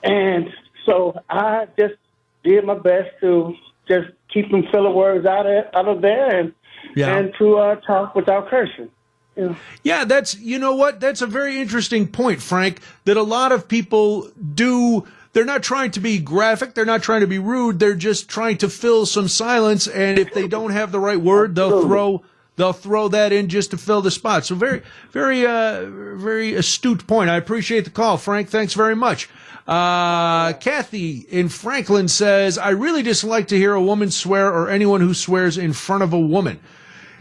[0.04, 0.50] and
[0.86, 1.96] so I just
[2.44, 3.54] did my best to
[3.88, 6.54] just keep them filler words out of out of there and
[6.96, 7.18] Yeah.
[7.18, 8.90] and to uh, talk without cursing.
[9.36, 9.56] Know.
[9.84, 11.00] Yeah, that's, you know what?
[11.00, 15.08] That's a very interesting point, Frank, that a lot of people do.
[15.32, 16.74] They're not trying to be graphic.
[16.74, 17.80] They're not trying to be rude.
[17.80, 19.88] They're just trying to fill some silence.
[19.88, 22.24] And if they don't have the right word, they'll throw,
[22.60, 24.46] they'll throw that in just to fill the spot.
[24.46, 24.82] So very,
[25.12, 25.86] very, uh,
[26.16, 27.30] very astute point.
[27.30, 28.50] I appreciate the call, Frank.
[28.50, 29.30] Thanks very much.
[29.68, 35.02] Uh, Kathy in Franklin says, I really dislike to hear a woman swear or anyone
[35.02, 36.60] who swears in front of a woman.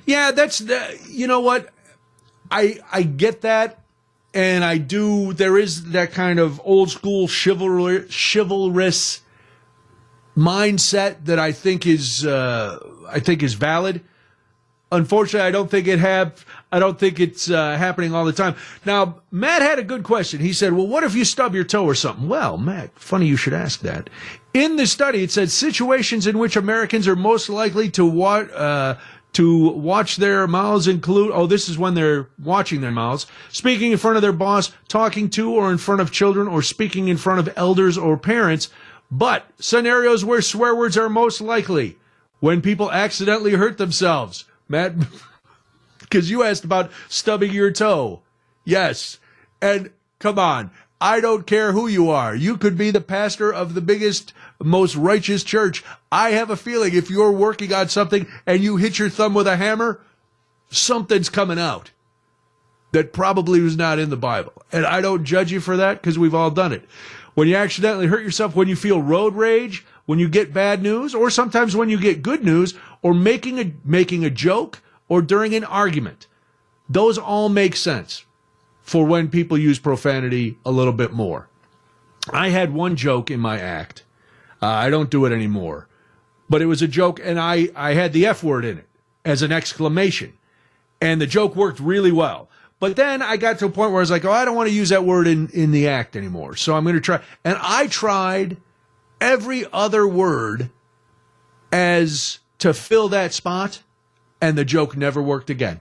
[0.07, 1.69] Yeah, that's the, you know what?
[2.51, 3.83] I I get that,
[4.33, 5.35] and I do.
[5.35, 9.21] There is that kind of old school chivalry, chivalrous
[10.35, 14.01] mindset that I think is uh, I think is valid.
[14.91, 16.47] Unfortunately, I don't think it have.
[16.73, 18.57] I don't think it's uh, happening all the time.
[18.87, 20.41] Now, Matt had a good question.
[20.41, 23.37] He said, "Well, what if you stub your toe or something?" Well, Matt, funny you
[23.37, 24.09] should ask that.
[24.55, 28.99] In the study, it said situations in which Americans are most likely to wa- uh,
[29.35, 33.99] to watch their mouths include oh this is when they're watching their mouths speaking in
[33.99, 37.39] front of their boss talking to or in front of children or speaking in front
[37.39, 38.71] of elders or parents
[39.11, 41.97] but scenarios where swear words are most likely
[42.41, 44.95] when people accidentally hurt themselves matt
[46.01, 48.21] because you asked about stubbing your toe
[48.65, 49.19] yes
[49.61, 52.35] and come on I don't care who you are.
[52.35, 55.85] You could be the pastor of the biggest, most righteous church.
[56.11, 59.47] I have a feeling if you're working on something and you hit your thumb with
[59.47, 60.01] a hammer,
[60.71, 61.93] something's coming out
[62.93, 64.53] that probably was not in the Bible.
[64.73, 66.83] And I don't judge you for that because we've all done it.
[67.35, 71.15] When you accidentally hurt yourself, when you feel road rage, when you get bad news,
[71.15, 75.55] or sometimes when you get good news, or making a, making a joke, or during
[75.55, 76.27] an argument,
[76.89, 78.25] those all make sense
[78.81, 81.51] for when people use profanity a little bit more.
[82.33, 84.05] I had one joke in my act.
[84.63, 85.89] Uh, I don't do it anymore,
[86.49, 88.89] but it was a joke, and I, I had the F word in it
[89.27, 90.33] as an exclamation,
[91.03, 92.49] and the joke worked really well.
[92.81, 94.71] But then I got to a point where I was like, oh, I don't want
[94.71, 96.57] to use that word in, in the act anymore.
[96.57, 97.21] So I'm going to try.
[97.45, 98.57] And I tried
[99.21, 100.71] every other word
[101.73, 103.83] as to fill that spot,
[104.41, 105.81] and the joke never worked again.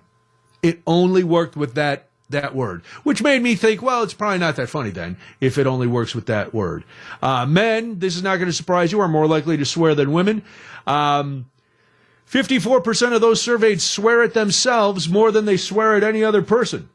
[0.61, 4.57] It only worked with that that word, which made me think, well, it's probably not
[4.57, 6.83] that funny then if it only works with that word.
[7.21, 10.11] Uh, men, this is not going to surprise you, are more likely to swear than
[10.11, 10.43] women.
[10.85, 11.49] Um,
[12.29, 16.89] 54% of those surveyed swear at themselves more than they swear at any other person.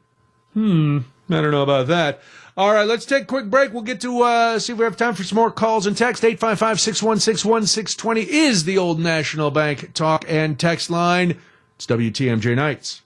[0.53, 2.21] Hmm, I don't know about that.
[2.55, 3.73] All right, let's take a quick break.
[3.73, 6.23] We'll get to uh, see if we have time for some more calls and text.
[6.23, 11.39] 855 616 1620 is the old National Bank talk and text line.
[11.77, 13.01] It's WTMJ Nights.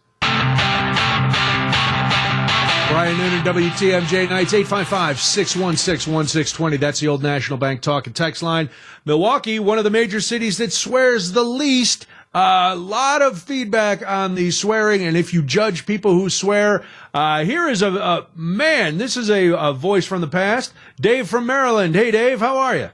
[2.89, 6.77] Brian Noonan, WTMJ Nights, 855 616 1620.
[6.77, 8.69] That's the old National Bank talk and text line.
[9.05, 12.05] Milwaukee, one of the major cities that swears the least.
[12.39, 17.43] A lot of feedback on the swearing, and if you judge people who swear, uh,
[17.43, 18.99] here is a, a, man.
[18.99, 20.71] This is a, a voice from the past.
[21.01, 21.95] Dave from Maryland.
[21.95, 22.89] Hey, Dave, how are you?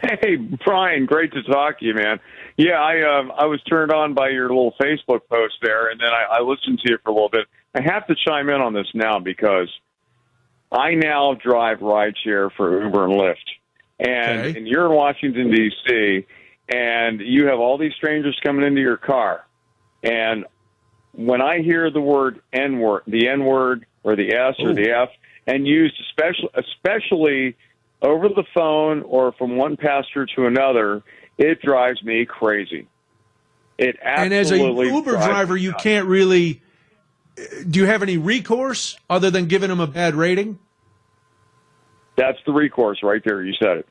[0.00, 2.20] Hey, Brian, great to talk to you, man.
[2.56, 6.08] Yeah, I um, I was turned on by your little Facebook post there, and then
[6.08, 7.48] I, I listened to you for a little bit.
[7.74, 9.68] I have to chime in on this now because
[10.72, 13.36] I now drive rideshare for Uber and Lyft,
[13.98, 14.58] and, okay.
[14.58, 16.24] and you're in Washington D.C.
[16.70, 19.46] and you have all these strangers coming into your car,
[20.02, 20.44] and
[21.12, 24.68] when I hear the word N word, the N word or the S Ooh.
[24.70, 25.08] or the F,
[25.46, 27.56] and used especially especially
[28.02, 31.02] over the phone or from one pastor to another,
[31.38, 32.86] it drives me crazy.
[33.78, 34.50] It absolutely and as
[34.92, 36.62] a Uber driver, you can't really
[37.68, 40.58] do you have any recourse other than giving them a bad rating?
[42.16, 43.42] That's the recourse right there.
[43.42, 43.88] You said it.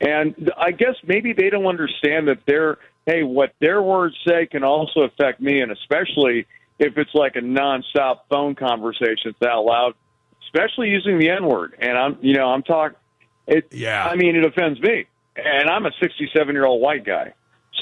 [0.00, 4.64] And I guess maybe they don't understand that their hey, what their words say can
[4.64, 6.46] also affect me, and especially
[6.78, 9.94] if it's like a nonstop phone conversation it's out loud,
[10.46, 11.74] especially using the N word.
[11.78, 12.96] And I'm, you know, I'm talking.
[13.46, 14.04] It, yeah.
[14.04, 17.34] I mean, it offends me, and I'm a 67 year old white guy.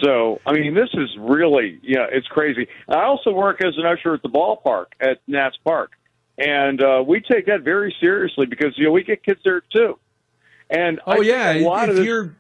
[0.03, 2.69] So, I mean, this is really, you know, it's crazy.
[2.89, 5.93] I also work as an usher at the ballpark at Nats Park,
[6.37, 9.99] and uh, we take that very seriously because you know we get kids there too.
[10.71, 12.05] And oh yeah, if this...
[12.05, 12.37] you're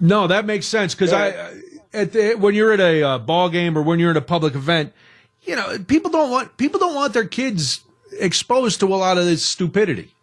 [0.00, 1.50] no, that makes sense because yeah.
[1.50, 4.22] I at the, when you're at a uh, ball game or when you're at a
[4.22, 4.92] public event,
[5.42, 7.80] you know, people don't want people don't want their kids
[8.18, 10.14] exposed to a lot of this stupidity.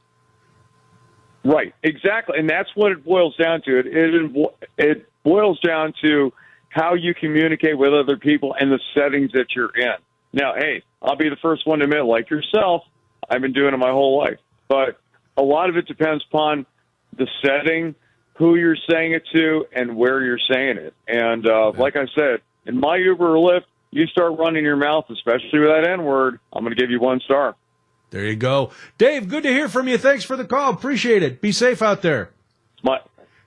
[1.44, 3.80] Right, exactly, and that's what it boils down to.
[3.80, 6.32] It it, it boils down to
[6.70, 9.96] how you communicate with other people and the settings that you're in.
[10.34, 12.84] Now, hey, I'll be the first one to admit, like yourself,
[13.30, 14.38] I've been doing it my whole life.
[14.68, 15.00] But
[15.38, 16.66] a lot of it depends upon
[17.18, 17.96] the setting,
[18.38, 20.94] who you're saying it to, and where you're saying it.
[21.08, 25.06] And uh, like I said, in my Uber or Lyft, you start running your mouth,
[25.10, 27.56] especially with that N word, I'm going to give you one star.
[28.10, 28.72] There you go.
[28.98, 29.98] Dave, good to hear from you.
[29.98, 30.74] Thanks for the call.
[30.74, 31.42] Appreciate it.
[31.42, 32.32] Be safe out there.
[32.84, 33.00] My,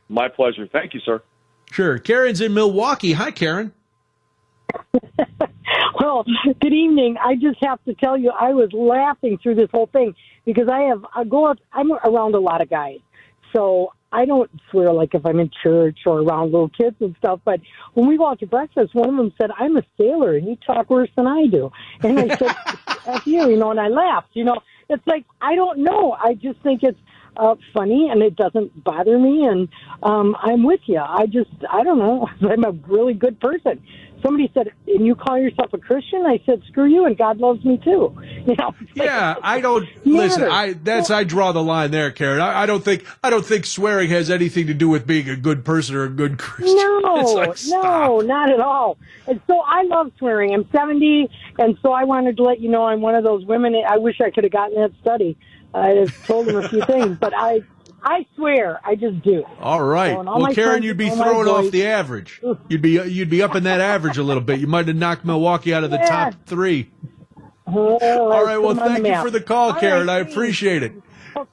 [0.09, 0.67] my pleasure.
[0.71, 1.23] Thank you, sir.
[1.71, 1.99] Sure.
[1.99, 3.13] Karen's in Milwaukee.
[3.13, 3.73] Hi, Karen.
[6.01, 6.25] well,
[6.61, 7.17] good evening.
[7.23, 10.15] I just have to tell you, I was laughing through this whole thing
[10.45, 11.59] because I have I go up.
[11.73, 12.99] I'm around a lot of guys,
[13.55, 17.41] so I don't swear like if I'm in church or around little kids and stuff.
[17.45, 17.61] But
[17.95, 20.57] when we go out to breakfast, one of them said, "I'm a sailor, and you
[20.57, 21.71] talk worse than I do."
[22.03, 22.57] And I said,
[23.07, 24.31] "F you," you know, and I laughed.
[24.35, 26.13] You know, it's like I don't know.
[26.13, 26.99] I just think it's
[27.37, 29.69] uh, funny and it doesn't bother me and
[30.03, 31.01] um, I'm with you.
[31.01, 32.29] I just I don't know.
[32.49, 33.83] I'm a really good person.
[34.25, 37.65] Somebody said, "And you call yourself a Christian?" I said, "Screw you, and God loves
[37.65, 38.75] me too." You know.
[38.93, 40.43] Yeah, I don't listen.
[40.43, 42.43] I that's I draw the line there, Karen.
[42.43, 45.37] I, I, don't think I don't think swearing has anything to do with being a
[45.37, 46.77] good person or a good Christian.
[46.77, 46.99] No,
[47.35, 48.99] like, no, not at all.
[49.27, 50.53] And so I love swearing.
[50.53, 53.75] I'm 70, and so I wanted to let you know I'm one of those women.
[53.89, 55.39] I wish I could have gotten that study.
[55.73, 57.63] I've told them a few things, but I
[58.07, 59.45] I swear, I just do.
[59.61, 60.15] All right.
[60.15, 62.41] all well, Karen, you'd be throwing off the average.
[62.69, 64.61] You'd be you'd be up in that average a little bit.
[64.61, 66.07] You might have knocked Milwaukee out of the Yeah.
[66.09, 66.91] top three.
[67.67, 68.59] Oh, All right.
[68.59, 69.25] Well, put 'em on thank you map.
[69.25, 70.07] for the call, All Karen.
[70.07, 70.93] right, I appreciate it.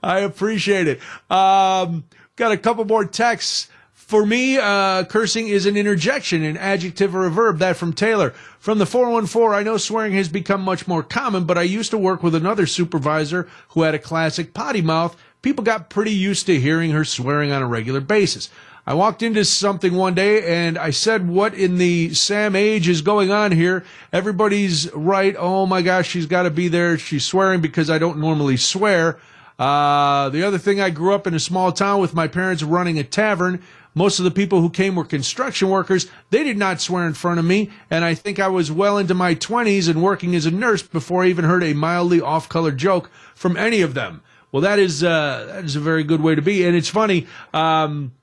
[0.04, 1.00] I appreciate it.
[1.32, 2.04] Um,
[2.36, 3.70] got a couple more texts.
[3.94, 7.60] For me, uh, cursing is an interjection, an adjective or a verb.
[7.60, 8.32] That from Taylor.
[8.60, 11.98] From the 414, I know swearing has become much more common, but I used to
[11.98, 15.16] work with another supervisor who had a classic potty mouth.
[15.42, 18.50] People got pretty used to hearing her swearing on a regular basis.
[18.86, 23.02] I walked into something one day and I said, What in the Sam age is
[23.02, 23.84] going on here?
[24.14, 25.36] Everybody's right.
[25.38, 26.98] Oh my gosh, she's got to be there.
[26.98, 29.20] She's swearing because I don't normally swear.
[29.58, 32.98] Uh, the other thing, I grew up in a small town with my parents running
[32.98, 33.62] a tavern.
[33.94, 36.08] Most of the people who came were construction workers.
[36.30, 39.14] They did not swear in front of me, and I think I was well into
[39.14, 43.12] my 20s and working as a nurse before I even heard a mildly off-color joke
[43.36, 44.22] from any of them.
[44.52, 47.28] Well, that is uh, that is a very good way to be, and it's funny.
[47.54, 48.14] Um,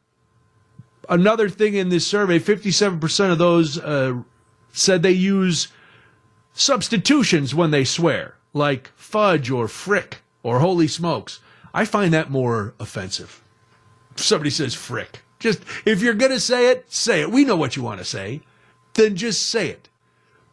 [1.09, 4.21] another thing in this survey: fifty-seven percent of those uh,
[4.73, 5.69] said they use
[6.53, 11.41] substitutions when they swear, like fudge or frick or holy smokes.
[11.73, 13.43] I find that more offensive.
[14.17, 17.31] If somebody says frick, just if you're going to say it, say it.
[17.31, 18.43] We know what you want to say.
[18.95, 19.89] Then just say it.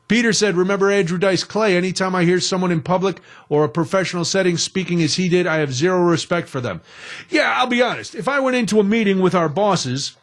[0.08, 1.76] Peter said, Remember Andrew Dice Clay?
[1.76, 5.58] Anytime I hear someone in public or a professional setting speaking as he did, I
[5.58, 6.82] have zero respect for them.
[7.30, 8.14] Yeah, I'll be honest.
[8.14, 10.16] If I went into a meeting with our bosses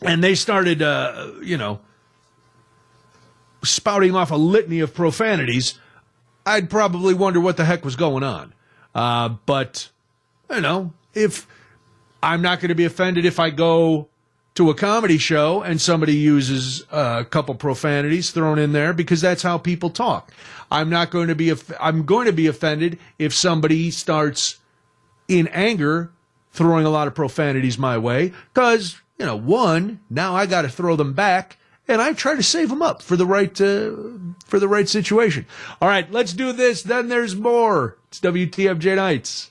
[0.00, 1.80] and they started, uh, you know,
[3.62, 5.78] spouting off a litany of profanities,
[6.46, 8.54] I'd probably wonder what the heck was going on.
[8.94, 9.90] Uh, but,
[10.50, 11.46] you know, if
[12.22, 14.08] I'm not going to be offended if I go
[14.54, 19.42] to a comedy show and somebody uses a couple profanities thrown in there because that's
[19.42, 20.30] how people talk.
[20.70, 24.58] I'm not going to be, I'm going to be offended if somebody starts
[25.28, 26.10] in anger
[26.50, 30.68] throwing a lot of profanities my way because, you know, one, now I got to
[30.68, 31.56] throw them back
[31.88, 33.92] and I try to save them up for the right, uh,
[34.46, 35.46] for the right situation.
[35.80, 36.82] All right, let's do this.
[36.82, 37.96] Then there's more.
[38.08, 39.50] It's WTFJ Nights.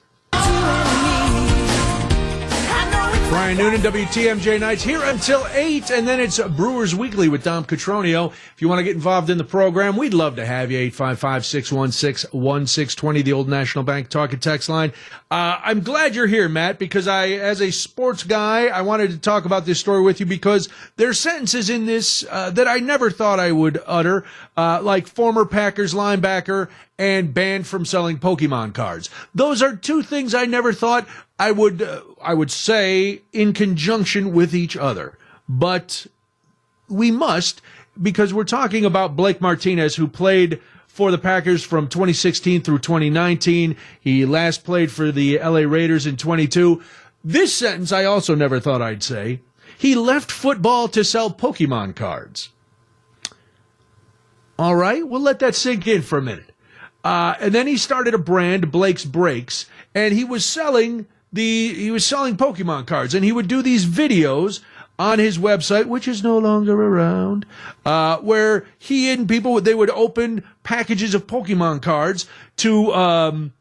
[3.32, 8.30] Brian Noonan, WTMJ Nights, here until 8, and then it's Brewers Weekly with Dom Cotroneo.
[8.30, 10.92] If you want to get involved in the program, we'd love to have you.
[10.92, 14.92] 855-616-1620, the Old National Bank talk and text line.
[15.32, 19.18] Uh, I'm glad you're here, Matt, because I, as a sports guy, I wanted to
[19.18, 20.68] talk about this story with you because
[20.98, 24.26] there's sentences in this uh, that I never thought I would utter,
[24.58, 26.68] uh, like former Packers linebacker
[27.00, 29.10] and banned from selling Pokemon cards.
[29.34, 31.08] Those are two things I never thought
[31.42, 35.18] I would uh, I would say in conjunction with each other.
[35.50, 36.06] But
[36.88, 37.64] we must
[38.00, 43.76] because we're talking about Blake Martinez who played for the Packers from 2016 through 2019.
[44.00, 46.84] He last played for the LA Raiders in 22.
[47.24, 49.42] This sentence I also never thought I'd say.
[49.76, 52.50] He left football to sell Pokemon cards.
[54.60, 56.52] All right, we'll let that sink in for a minute.
[57.04, 59.66] Uh, and then he started a brand, Blake's Breaks,
[59.96, 63.86] and he was selling the he was selling Pokemon cards, and he would do these
[63.86, 64.62] videos
[65.00, 67.46] on his website, which is no longer around,
[67.86, 72.28] uh, where he and people they would open packages of Pokemon cards
[72.58, 73.54] to um,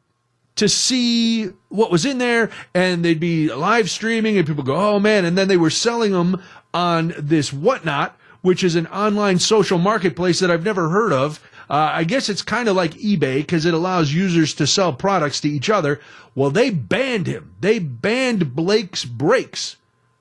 [0.57, 5.01] to see what was in there, and they'd be live streaming, and people go, "Oh
[5.01, 6.43] man!" And then they were selling them
[6.75, 11.41] on this whatnot, which is an online social marketplace that I've never heard of.
[11.71, 15.41] Uh, I guess it's kind of like eBay because it allows users to sell products
[15.43, 16.01] to each other.
[16.35, 17.55] Well, they banned him.
[17.61, 19.77] They banned Blake's Breaks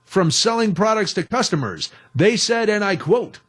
[0.06, 1.90] from selling products to customers.
[2.14, 3.40] They said, and I quote,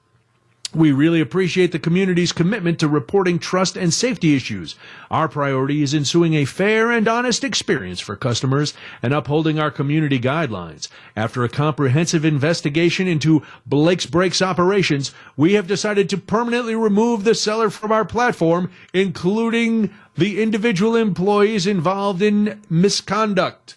[0.75, 4.77] we really appreciate the community's commitment to reporting trust and safety issues.
[5.11, 10.21] Our priority is ensuing a fair and honest experience for customers and upholding our community
[10.21, 10.89] guidelines.
[11.17, 17.35] After a comprehensive investigation into Blake's Breaks operations, we have decided to permanently remove the
[17.35, 23.77] seller from our platform, including the individual employees involved in misconduct.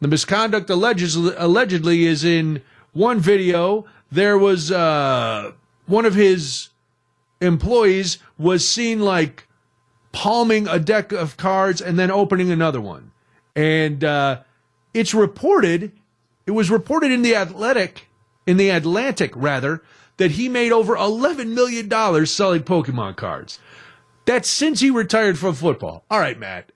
[0.00, 2.62] The misconduct allegedly, allegedly is in
[2.92, 3.84] one video.
[4.10, 5.52] There was uh,
[5.86, 6.68] one of his
[7.40, 9.46] employees was seen like
[10.12, 13.10] palming a deck of cards and then opening another one.
[13.56, 14.42] And uh,
[14.94, 15.92] it's reported,
[16.46, 18.08] it was reported in the Athletic,
[18.46, 19.82] in the Atlantic rather,
[20.18, 21.88] that he made over $11 million
[22.26, 23.58] selling Pokemon cards.
[24.24, 26.04] That's since he retired from football.
[26.10, 26.70] All right, Matt.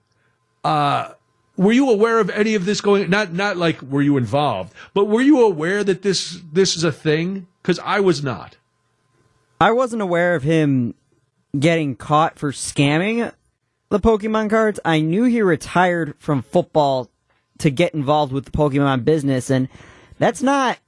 [0.64, 1.12] Uh,
[1.56, 3.08] were you aware of any of this going?
[3.08, 6.92] Not not like were you involved, but were you aware that this this is a
[6.92, 7.46] thing?
[7.62, 8.56] Because I was not.
[9.60, 10.94] I wasn't aware of him
[11.58, 13.32] getting caught for scamming
[13.88, 14.80] the Pokemon cards.
[14.84, 17.10] I knew he retired from football
[17.58, 19.68] to get involved with the Pokemon business, and
[20.18, 20.78] that's not.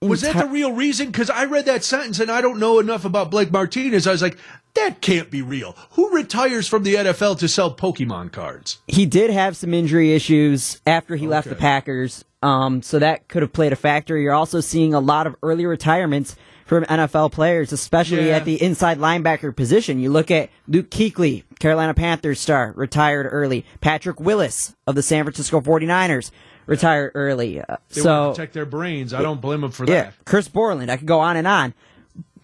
[0.00, 1.06] Was that the real reason?
[1.06, 4.06] Because I read that sentence and I don't know enough about Blake Martinez.
[4.06, 4.38] I was like,
[4.74, 5.74] that can't be real.
[5.92, 8.78] Who retires from the NFL to sell Pokemon cards?
[8.86, 13.42] he did have some injury issues after he left the Packers, um, so that could
[13.42, 14.16] have played a factor.
[14.16, 16.36] You're also seeing a lot of early retirements
[16.68, 18.36] from NFL players, especially Yeah.
[18.36, 19.98] at the inside linebacker position.
[19.98, 23.64] You look at Luke Kuechly, Carolina Panthers star, retired early.
[23.80, 26.30] Patrick Willis of the San Francisco 49ers
[26.66, 27.60] retired early.
[27.62, 29.14] Uh, They so protect their brains.
[29.14, 30.14] I don't blame them for yeah, that.
[30.26, 30.90] Chris Borland.
[30.90, 31.72] I could go on and on.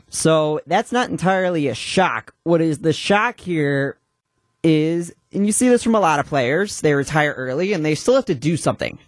[0.09, 2.35] So that's not entirely a shock.
[2.45, 3.99] What is the shock here
[4.63, 7.95] is, and you see this from a lot of players, they retire early and they
[7.95, 8.99] still have to do something.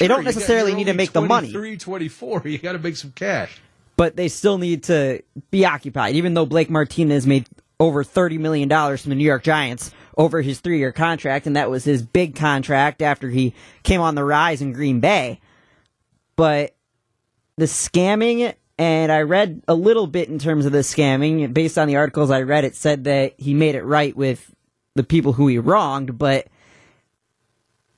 [0.00, 2.42] they don't you got- necessarily need to make the money, 23, 24.
[2.46, 3.60] You got to make some cash.
[3.96, 6.14] But they still need to be occupied.
[6.14, 10.60] Even though Blake Martinez made over $30 million from the New York Giants over his
[10.60, 14.62] three year contract, and that was his big contract after he came on the rise
[14.62, 15.40] in Green Bay.
[16.36, 16.74] But
[17.56, 21.52] the scamming, and I read a little bit in terms of the scamming.
[21.52, 24.54] Based on the articles I read, it said that he made it right with
[24.94, 26.48] the people who he wronged, but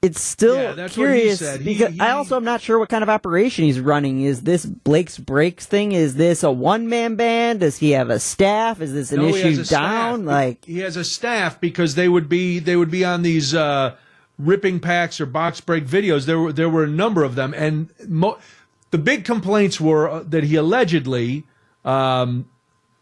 [0.00, 1.40] it's still Yeah, he curious.
[1.40, 4.22] He- because he- I also am not sure what kind of operation he's running.
[4.22, 5.92] Is this Blake's Breaks thing?
[5.92, 7.60] Is this a one man band?
[7.60, 8.80] Does he have a staff?
[8.80, 9.80] Is this an No, issue a staff.
[9.80, 10.24] down?
[10.24, 13.94] Like he has a staff because they would be they would be on these uh,
[14.38, 16.26] ripping packs or box break videos.
[16.26, 18.38] There were there were a number of them, and mo-
[18.92, 21.44] the big complaints were uh, that he allegedly
[21.84, 22.46] um,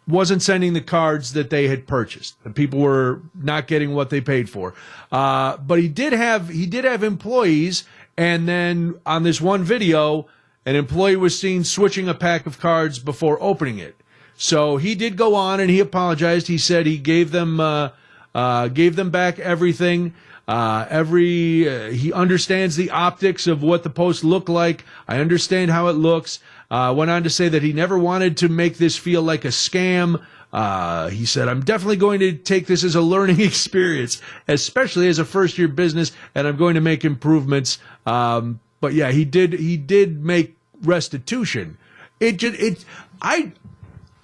[0.09, 2.43] wasn't sending the cards that they had purchased.
[2.45, 4.75] The people were not getting what they paid for.
[5.11, 7.85] Uh, but he did have he did have employees,
[8.17, 10.27] and then on this one video,
[10.65, 13.97] an employee was seen switching a pack of cards before opening it.
[14.37, 16.49] So he did go on and he apologized.
[16.49, 17.91] He said he gave them uh,
[18.35, 20.15] uh, gave them back everything.
[20.47, 24.85] Uh, every uh, he understands the optics of what the post looked like.
[25.09, 26.39] I understand how it looks.
[26.71, 29.49] Uh, went on to say that he never wanted to make this feel like a
[29.49, 30.25] scam.
[30.53, 35.19] Uh, he said, "I'm definitely going to take this as a learning experience, especially as
[35.19, 39.53] a first year business, and I'm going to make improvements." Um, but yeah, he did.
[39.53, 41.79] He did make restitution.
[42.21, 42.85] It just it.
[43.21, 43.53] I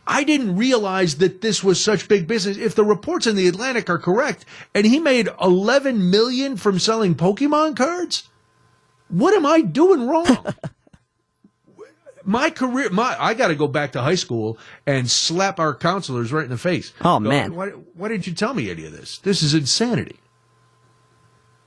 [0.06, 2.56] I didn't realize that this was such big business.
[2.56, 7.14] If the reports in the Atlantic are correct, and he made 11 million from selling
[7.14, 8.28] Pokemon cards,
[9.08, 10.54] what am I doing wrong?
[12.24, 16.32] my career, my I got to go back to high school and slap our counselors
[16.32, 16.92] right in the face.
[17.00, 17.54] Oh, Go, man.
[17.54, 19.18] why, why didn't you tell me any of this?
[19.18, 20.16] This is insanity.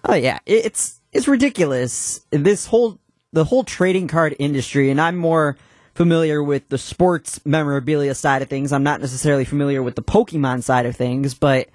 [0.08, 2.22] Oh yeah, it's it's ridiculous.
[2.30, 2.99] This whole
[3.34, 5.58] the whole trading card industry, and I'm more
[5.95, 8.72] familiar with the sports memorabilia side of things.
[8.72, 11.70] I'm not necessarily familiar with the Pokemon side of things, but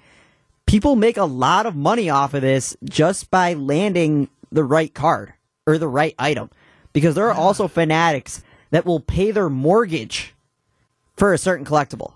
[0.65, 5.33] people make a lot of money off of this just by landing the right card
[5.67, 6.49] or the right item.
[6.93, 10.33] Because there are also fanatics that will pay their mortgage
[11.15, 12.13] for a certain collectible.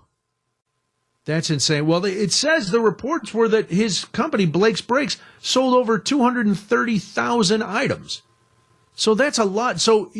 [1.26, 1.86] That's insane.
[1.86, 8.22] Well, it says the reports were that his company, Blake's Breaks, sold over 230,000 items.
[8.94, 9.80] So that's a lot.
[9.80, 10.12] So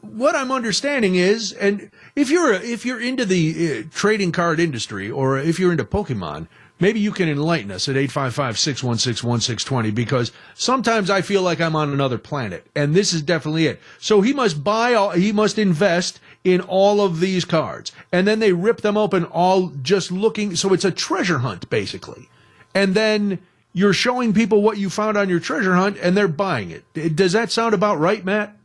[0.00, 5.10] what I'm understanding is, and if you're if you're into the uh, trading card industry
[5.10, 6.48] or if you're into Pokemon,
[6.80, 12.18] maybe you can enlighten us at 855-616-1620 because sometimes I feel like I'm on another
[12.18, 13.80] planet and this is definitely it.
[13.98, 18.38] So he must buy all, he must invest in all of these cards and then
[18.38, 22.28] they rip them open all just looking so it's a treasure hunt basically.
[22.74, 23.38] And then
[23.72, 26.84] you're showing people what you found on your treasure hunt and they're buying it.
[27.14, 28.56] Does that sound about right, Matt?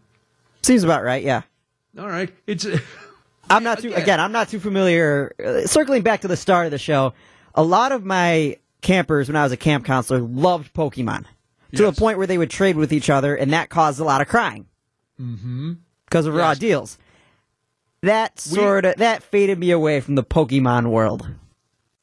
[0.63, 1.43] Seems about right, yeah.
[1.97, 2.33] All right.
[2.47, 2.66] It's
[3.50, 4.20] I'm not too again.
[4.20, 5.33] I'm not too familiar.
[5.43, 7.13] Uh, circling back to the start of the show,
[7.55, 11.25] a lot of my campers when I was a camp counselor loved Pokemon
[11.73, 14.21] to the point where they would trade with each other, and that caused a lot
[14.21, 14.67] of crying
[15.19, 15.73] mm-hmm.
[16.05, 16.97] because of raw deals.
[18.01, 21.27] That sort of that faded me away from the Pokemon world.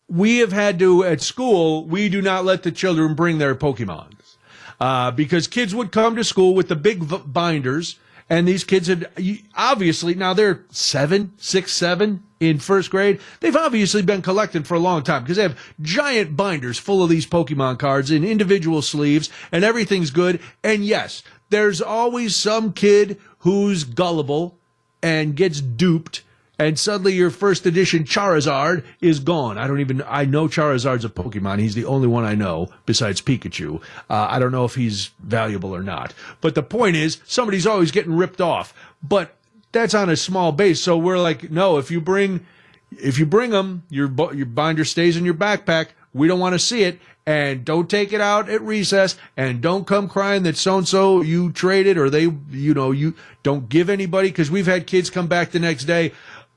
[0.09, 4.37] we have had to at school we do not let the children bring their pokemons
[4.81, 7.99] uh, because kids would come to school with the big v- binders
[8.29, 9.09] and these kids had
[9.57, 14.81] obviously now they're seven six seven in first grade they've obviously been collecting for a
[14.81, 19.31] long time because they have giant binders full of these pokemon cards in individual sleeves
[19.53, 24.59] and everything's good and yes there's always some kid who's gullible
[25.03, 26.23] and gets duped
[26.59, 29.59] and suddenly your first edition Charizard is gone.
[29.59, 31.59] I don't even, I know Charizard's a Pokemon.
[31.59, 33.83] He's the only one I know besides Pikachu.
[34.09, 36.15] Uh, I don't know if he's valuable or not.
[36.41, 38.75] But the point is, somebody's always getting ripped off.
[39.03, 39.35] But
[39.73, 40.81] that's on a small base.
[40.81, 42.47] So we're like, no, if you bring,
[42.91, 45.89] if you bring them, your, your binder stays in your backpack.
[46.15, 47.01] We don't want to see it.
[47.25, 51.23] And don't take it out at recess and don't come crying that so and so
[51.23, 55.29] you traded or they, you know, you don't give anybody because we've had kids come
[55.29, 56.13] back the next day.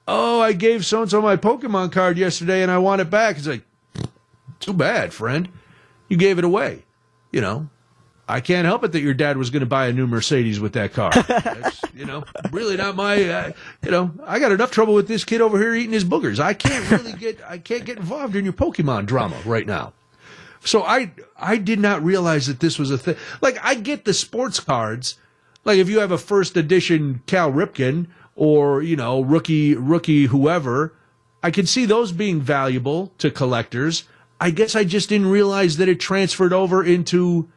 [0.07, 3.37] Oh, I gave so and so my Pokemon card yesterday and I want it back.
[3.37, 3.63] It's like,
[4.59, 5.49] too bad, friend.
[6.09, 6.83] You gave it away.
[7.31, 7.69] You know,
[8.27, 10.73] I can't help it that your dad was going to buy a new Mercedes with
[10.73, 11.11] that car.
[11.11, 13.51] That's, you know, really not my, uh,
[13.83, 16.39] you know, I got enough trouble with this kid over here eating his boogers.
[16.39, 19.93] I can't really get, I can't get involved in your Pokemon drama right now.
[20.61, 23.15] So I, I did not realize that this was a thing.
[23.41, 25.17] Like I get the sports cards.
[25.63, 30.93] Like if you have a first edition Cal Ripken or, you know, rookie, rookie whoever,
[31.43, 34.05] I can see those being valuable to collectors.
[34.41, 37.47] I guess I just didn't realize that it transferred over into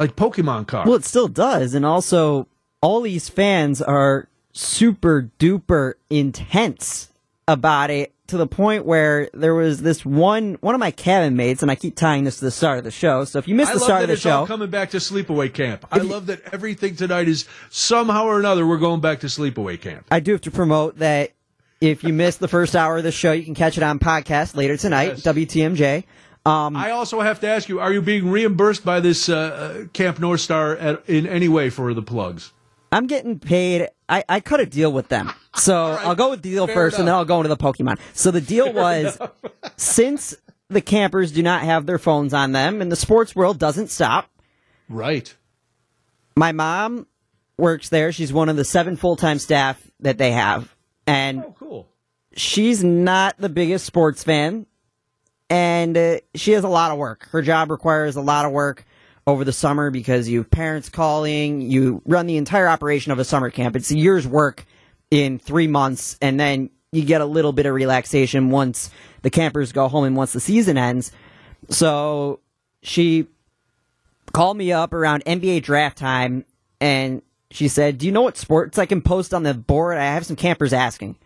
[0.00, 0.88] like Pokemon cards.
[0.88, 2.48] Well, it still does, and also
[2.80, 7.10] all these fans are super duper intense
[7.46, 11.62] about it to the point where there was this one one of my cabin mates,
[11.62, 13.24] and I keep tying this to the start of the show.
[13.24, 15.86] So if you missed I the start of the show, coming back to sleepaway camp.
[15.92, 20.06] I love that everything tonight is somehow or another we're going back to sleepaway camp.
[20.10, 21.32] I do have to promote that
[21.80, 24.54] if you missed the first hour of the show, you can catch it on podcast
[24.54, 26.04] later tonight, WTMJ.
[26.46, 29.36] Um, I also have to ask you: Are you being reimbursed by this uh,
[29.84, 32.52] uh, Camp North Star at, in any way for the plugs?
[32.92, 33.88] I'm getting paid.
[34.08, 35.32] I, I cut a deal with them.
[35.54, 37.14] So I'll go with the deal Fair first and then.
[37.14, 38.00] I'll go into the Pokemon.
[38.14, 39.16] So the deal was
[39.76, 40.34] since
[40.68, 44.28] the campers do not have their phones on them and the sports world doesn't stop,
[44.88, 45.32] Right.
[46.36, 47.06] my mom
[47.58, 48.10] works there.
[48.10, 50.74] She's one of the seven full time staff that they have.
[51.06, 51.88] And Oh, cool.
[52.36, 54.66] she's not the biggest sports fan.
[55.50, 57.28] And uh, she has a lot of work.
[57.30, 58.86] Her job requires a lot of work
[59.26, 63.24] over the summer because you have parents calling, you run the entire operation of a
[63.24, 63.76] summer camp.
[63.76, 64.64] It's a year's work
[65.10, 68.90] in three months, and then you get a little bit of relaxation once
[69.22, 71.12] the campers go home and once the season ends.
[71.68, 72.40] So
[72.82, 73.26] she
[74.32, 76.44] called me up around NBA draft time
[76.80, 79.98] and she said, Do you know what sports I can post on the board?
[79.98, 81.16] I have some campers asking.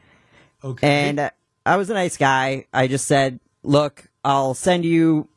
[0.63, 1.09] Okay.
[1.09, 1.31] And uh,
[1.65, 2.67] I was a nice guy.
[2.73, 5.29] I just said, Look, I'll send you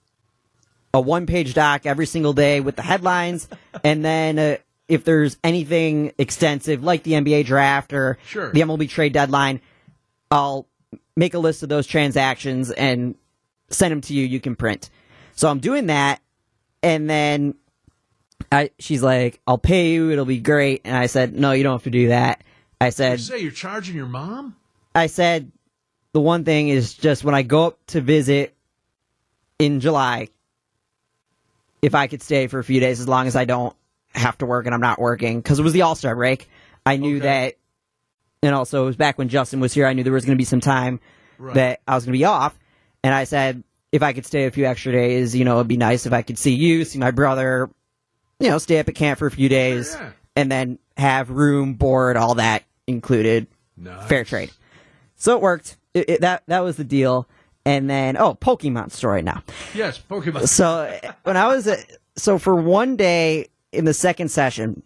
[0.93, 3.47] a one page doc every single day with the headlines.
[3.83, 4.57] and then uh,
[4.87, 8.51] if there's anything extensive like the NBA draft or Sure.
[8.51, 9.59] the MLB trade deadline,
[10.31, 10.65] I'll
[11.15, 13.15] make a list of those transactions and
[13.69, 14.25] send them to you.
[14.25, 14.89] You can print.
[15.35, 16.21] So I'm doing that.
[16.81, 17.55] And then
[18.51, 20.11] I, she's like, I'll pay you.
[20.11, 20.81] It'll be great.
[20.85, 22.43] And I said, no, you don't have to do that.
[22.79, 24.55] I said, You say you're charging your mom?
[24.95, 25.51] I said,
[26.13, 28.55] the one thing is just when I go up to visit
[29.59, 30.29] in July,
[31.81, 33.75] if I could stay for a few days as long as I don't
[34.13, 36.49] have to work and I'm not working, because it was the All Star break.
[36.85, 37.55] I knew that,
[38.41, 39.85] and also it was back when Justin was here.
[39.85, 40.99] I knew there was going to be some time
[41.39, 41.53] Right.
[41.53, 42.57] that I was going to be off,
[43.03, 45.77] and I said if I could stay a few extra days, you know, it'd be
[45.77, 47.69] nice if I could see you, see my brother,
[48.39, 50.11] you know, stay up at camp for a few days, yeah.
[50.35, 53.45] and then have room, board, all that included,
[54.07, 54.49] fair trade.
[55.15, 55.77] So it worked.
[55.93, 57.27] It, it, that that was the deal.
[57.67, 59.43] And then oh, Pokemon story now.
[59.73, 60.47] Yes, Pokemon.
[60.47, 61.85] So when I was at,
[62.15, 64.83] so for one day in the second session,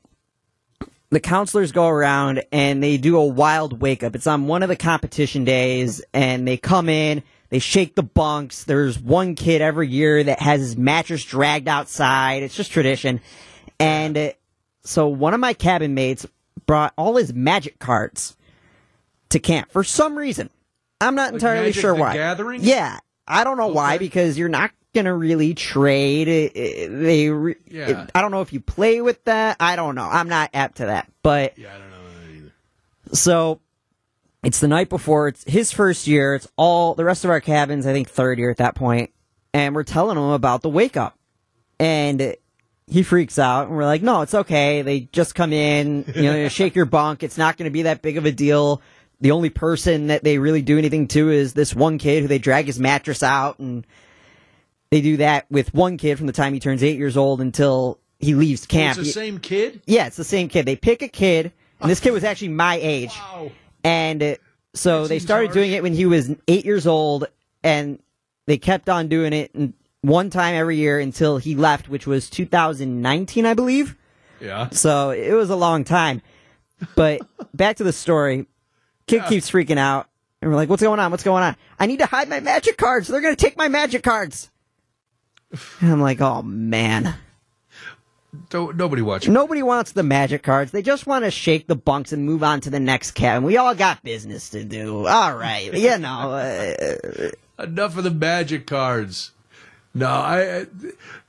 [1.11, 4.15] the counselors go around and they do a wild wake up.
[4.15, 8.63] It's on one of the competition days, and they come in, they shake the bunks.
[8.63, 12.41] There's one kid every year that has his mattress dragged outside.
[12.41, 13.21] It's just tradition.
[13.79, 14.31] And uh,
[14.81, 16.25] so one of my cabin mates
[16.65, 18.35] brought all his magic cards
[19.29, 20.49] to camp for some reason.
[21.01, 22.13] I'm not Like entirely sure why.
[22.13, 22.61] Gathering?
[22.63, 26.27] Yeah, I don't know why because you're not gonna really trade.
[26.27, 27.89] It- it- They, re- Yeah.
[28.03, 29.57] it- I don't know if you play with that.
[29.59, 30.07] I don't know.
[30.09, 31.97] I'm not apt to that, but Yeah, I don't know
[32.37, 32.51] either.
[33.15, 33.59] so
[34.43, 35.27] it's the night before.
[35.29, 36.35] It's his first year.
[36.35, 37.85] It's all the rest of our cabins.
[37.87, 39.11] I think third year at that point,
[39.53, 41.17] and we're telling him about the wake up,
[41.79, 42.35] and
[42.87, 44.81] he freaks out, and we're like, "No, it's okay.
[44.81, 46.03] They just come in.
[46.15, 47.23] You know, shake your bunk.
[47.23, 48.81] It's not going to be that big of a deal."
[49.21, 52.39] The only person that they really do anything to is this one kid who they
[52.39, 53.85] drag his mattress out, and
[54.89, 57.99] they do that with one kid from the time he turns eight years old until
[58.19, 58.97] he leaves camp.
[58.97, 59.81] It's the same kid?
[59.85, 60.65] Yeah, it's the same kid.
[60.65, 63.11] They pick a kid, and this kid was actually my age.
[63.15, 63.51] Wow.
[63.83, 64.35] And uh,
[64.73, 67.25] so they started doing it when he was eight years old,
[67.63, 67.99] and
[68.47, 69.55] they kept on doing it
[70.01, 73.95] one time every year until he left, which was 2019, I believe.
[74.39, 74.69] Yeah.
[74.69, 76.21] So it was a long time.
[76.95, 77.21] But
[77.53, 78.47] back to the story.
[79.07, 79.29] Kid Yeah.
[79.29, 80.07] keeps freaking out.
[80.41, 81.11] And we're like, what's going on?
[81.11, 81.55] What's going on?
[81.79, 83.07] I need to hide my magic cards.
[83.07, 84.49] They're going to take my magic cards.
[85.81, 87.15] And I'm like, oh man.
[88.49, 89.27] Don't, nobody watch.
[89.27, 90.71] Nobody wants the magic cards.
[90.71, 93.43] They just want to shake the bunks and move on to the next cabin.
[93.43, 95.05] We all got business to do.
[95.05, 95.71] All right.
[95.73, 96.31] You know.
[96.31, 99.31] Uh, Enough of the magic cards.
[99.93, 100.65] No, I.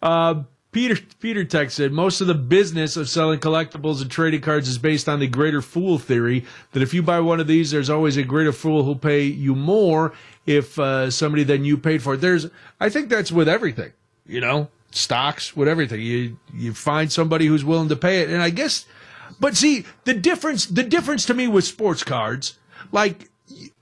[0.01, 4.69] Uh, Peter Peter Tech said most of the business of selling collectibles and trading cards
[4.69, 7.91] is based on the greater fool theory that if you buy one of these, there's
[7.91, 10.15] always a greater fool who'll pay you more
[10.47, 12.23] if uh, somebody than you paid for it.
[12.23, 12.47] There's,
[12.81, 13.93] I think that's with everything,
[14.27, 16.01] you know, stocks, with everything.
[16.01, 18.87] You you find somebody who's willing to pay it, and I guess,
[19.39, 20.65] but see the difference.
[20.65, 22.59] The difference to me with sports cards,
[22.91, 23.29] like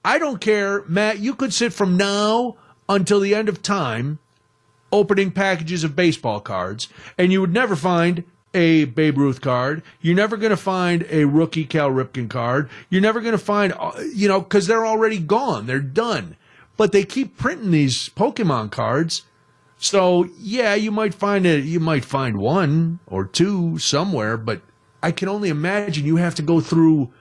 [0.05, 1.21] I don't care, Matt.
[1.21, 2.57] You could sit from now
[2.89, 4.19] until the end of time
[4.93, 6.89] opening packages of baseball cards,
[7.19, 9.83] and you would never find a Babe Ruth card.
[10.01, 12.69] You're never going to find a rookie Cal Ripken card.
[12.89, 15.67] You're never going to find, uh, you know, because they're already gone.
[15.67, 16.37] They're done.
[16.77, 19.23] But they keep printing these Pokemon cards.
[19.79, 21.65] So yeah, you might find it.
[21.65, 24.61] You might find one or two somewhere, but
[25.03, 27.13] I can only imagine you have to go through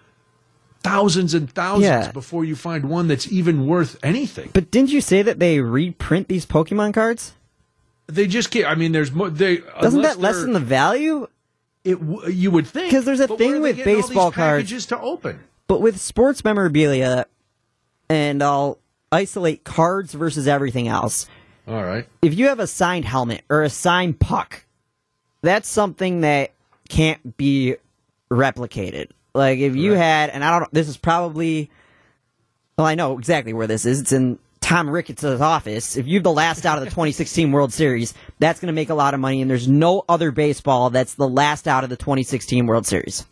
[0.81, 2.11] thousands and thousands Yeah.
[2.11, 4.49] before you find one that's even worth anything.
[4.53, 7.33] but didn't you say that they reprint these Pokemon cards?
[8.10, 8.65] They just can't.
[8.65, 9.30] I mean, there's more.
[9.30, 11.27] They Doesn't that lessen the value?
[11.84, 11.98] It
[12.30, 14.31] you would think because there's a thing where are they with getting all these baseball
[14.31, 15.40] cards- packages to open.
[15.68, 17.27] But with sports memorabilia,
[18.10, 18.80] and I'll
[19.11, 21.27] isolate cards versus everything else.
[21.68, 22.07] All right.
[22.23, 24.65] If you have a signed helmet or a signed puck,
[25.44, 26.52] that's something that
[26.90, 27.76] can't be
[28.31, 29.11] replicated.
[29.36, 31.69] Like if you had, and I don't know, this is probably,
[32.77, 34.02] well, I know exactly where this is.
[34.02, 35.97] It's in Tom Ricketts' office.
[35.97, 38.93] If you're the last out of the 2016 World Series, that's going to make a
[38.93, 42.67] lot of money, and there's no other baseball that's the last out of the 2016
[42.67, 43.25] World Series.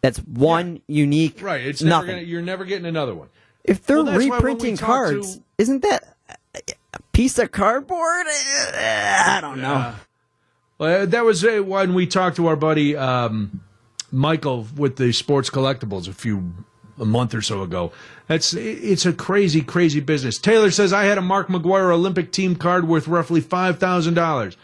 [0.00, 1.60] That's one unique, Right.
[1.60, 2.16] It's never nothing.
[2.16, 3.28] gonna, you're never getting another one.
[3.64, 6.16] If they're Well, that's why when we reprinting cards, to- isn't that
[6.54, 8.26] a piece of cardboard?
[8.26, 9.92] I don't know.
[10.78, 13.60] Well, that was when we talked to our buddy um,
[14.10, 16.54] Michael with the sports collectibles a few
[16.98, 17.92] a month or so ago.
[18.28, 20.38] That's it's a crazy, crazy business.
[20.38, 24.56] Taylor says I had a Mark McGwire Olympic team card worth roughly five thousand dollars.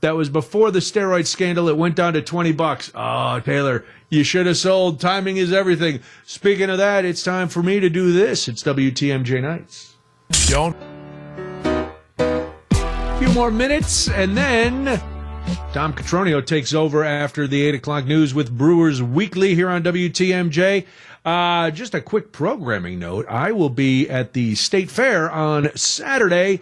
[0.00, 1.68] That was before the steroid scandal.
[1.68, 2.90] It went down to twenty bucks.
[2.94, 5.00] Oh, Taylor, you should have sold.
[5.00, 6.00] Timing is everything.
[6.24, 8.48] Speaking of that, it's time for me to do this.
[8.48, 9.94] It's WTMJ Nights.
[10.48, 10.76] Don't
[12.18, 15.00] A few more minutes, and then
[15.72, 20.86] Tom Cotroneo takes over after the 8 o'clock news with Brewers Weekly here on WTMJ.
[21.24, 23.26] Uh, just a quick programming note.
[23.28, 26.60] I will be at the State Fair on Saturday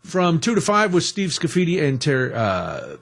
[0.00, 2.96] from 2 to 5 with Steve Scaffidi and Ter- uh,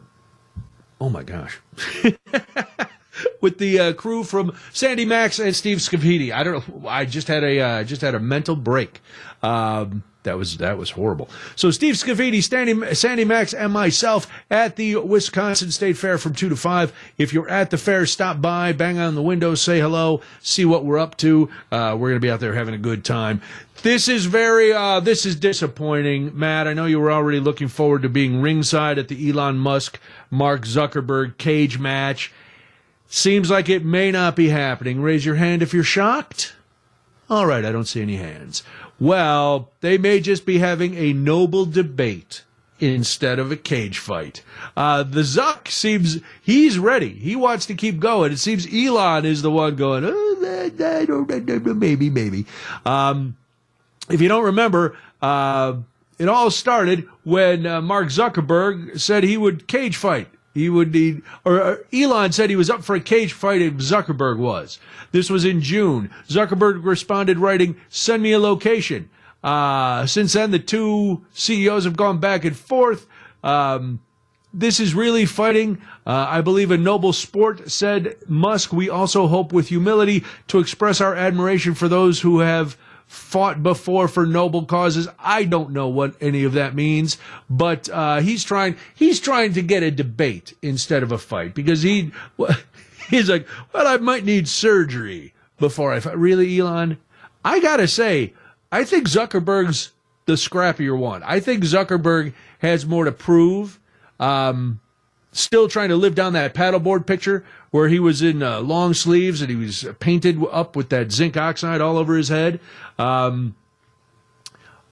[1.00, 1.60] oh my gosh.
[3.40, 6.32] with the uh, crew from Sandy Maxx and Steve Scaffidi.
[6.32, 6.88] I don't know.
[6.88, 9.00] I just had a uh, just had a mental break.
[9.42, 11.28] Um, that was that was horrible.
[11.56, 16.48] So Steve Scaffidi, Sandy, Sandy Maxx, and myself at the Wisconsin State Fair from two
[16.48, 16.92] to five.
[17.18, 20.84] If you're at the fair, stop by, bang on the window, say hello, see what
[20.84, 21.50] we're up to.
[21.70, 23.40] Uh, we're gonna be out there having a good time.
[23.82, 26.68] This is very uh, this is disappointing, Matt.
[26.68, 29.98] I know you were already looking forward to being ringside at the Elon Musk
[30.30, 32.32] Mark Zuckerberg cage match.
[33.08, 35.02] Seems like it may not be happening.
[35.02, 36.54] Raise your hand if you're shocked.
[37.28, 38.62] All right, I don't see any hands.
[39.02, 42.44] Well, they may just be having a noble debate
[42.78, 44.44] instead of a cage fight.
[44.76, 47.08] Uh, the Zuck seems he's ready.
[47.08, 48.30] He wants to keep going.
[48.30, 50.04] It seems Elon is the one going.
[50.06, 50.36] Oh,
[51.74, 52.46] maybe, maybe.
[52.86, 53.36] Um,
[54.08, 55.78] if you don't remember, uh,
[56.20, 60.28] it all started when uh, Mark Zuckerberg said he would cage fight.
[60.54, 64.36] He would need, or Elon said he was up for a cage fight if Zuckerberg
[64.36, 64.78] was.
[65.10, 66.10] This was in June.
[66.28, 69.08] Zuckerberg responded writing, send me a location.
[69.42, 73.06] Uh, since then, the two CEOs have gone back and forth.
[73.42, 74.00] Um,
[74.54, 75.80] this is really fighting.
[76.06, 78.72] Uh, I believe a noble sport, said Musk.
[78.72, 82.76] We also hope with humility to express our admiration for those who have
[83.12, 85.06] fought before for noble causes.
[85.18, 87.18] I don't know what any of that means,
[87.50, 88.76] but uh, he's trying.
[88.94, 92.10] He's trying to get a debate instead of a fight because he
[93.10, 96.16] he's like, well, I might need surgery before I fight.
[96.16, 96.96] Really, Elon?
[97.44, 98.32] I gotta say,
[98.70, 99.92] I think Zuckerberg's
[100.24, 101.22] the scrappier one.
[101.22, 103.78] I think Zuckerberg has more to prove.
[104.18, 104.80] Um,
[105.32, 109.40] still trying to live down that paddleboard picture where he was in uh, long sleeves
[109.40, 112.60] and he was painted up with that zinc oxide all over his head.
[112.98, 113.56] Um,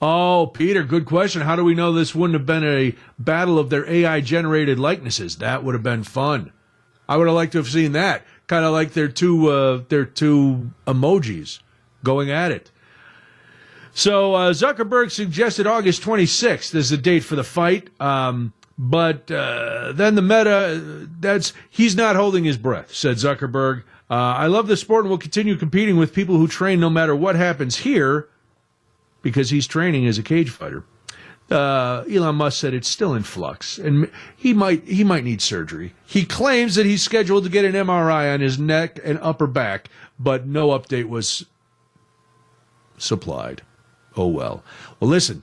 [0.01, 1.43] oh, Peter, good question.
[1.43, 5.37] How do we know this wouldn't have been a battle of their AI generated likenesses?
[5.37, 6.53] That would have been fun.
[7.07, 8.25] I would have liked to have seen that.
[8.47, 11.61] Kind of like their two uh, their two emojis
[12.03, 12.71] going at it.
[13.93, 19.93] So uh, Zuckerberg suggested August 26th as the date for the fight, um, but uh,
[19.93, 23.83] then the Meta that's he's not holding his breath," said Zuckerberg.
[24.09, 27.15] Uh, I love the sport and will continue competing with people who train no matter
[27.15, 28.31] what happens here,
[29.21, 30.85] because he's training as a cage fighter.
[31.51, 35.93] Uh, Elon Musk said it's still in flux, and he might he might need surgery.
[36.07, 39.91] He claims that he's scheduled to get an MRI on his neck and upper back,
[40.19, 41.45] but no update was
[42.97, 43.61] supplied.
[44.17, 44.65] Oh well.
[44.99, 45.43] Well, listen.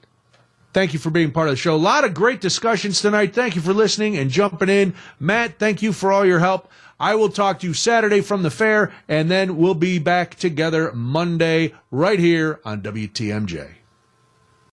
[0.77, 1.73] Thank you for being part of the show.
[1.73, 3.33] A lot of great discussions tonight.
[3.33, 4.93] Thank you for listening and jumping in.
[5.19, 6.69] Matt, thank you for all your help.
[6.99, 10.91] I will talk to you Saturday from the fair, and then we'll be back together
[10.93, 13.71] Monday right here on WTMJ.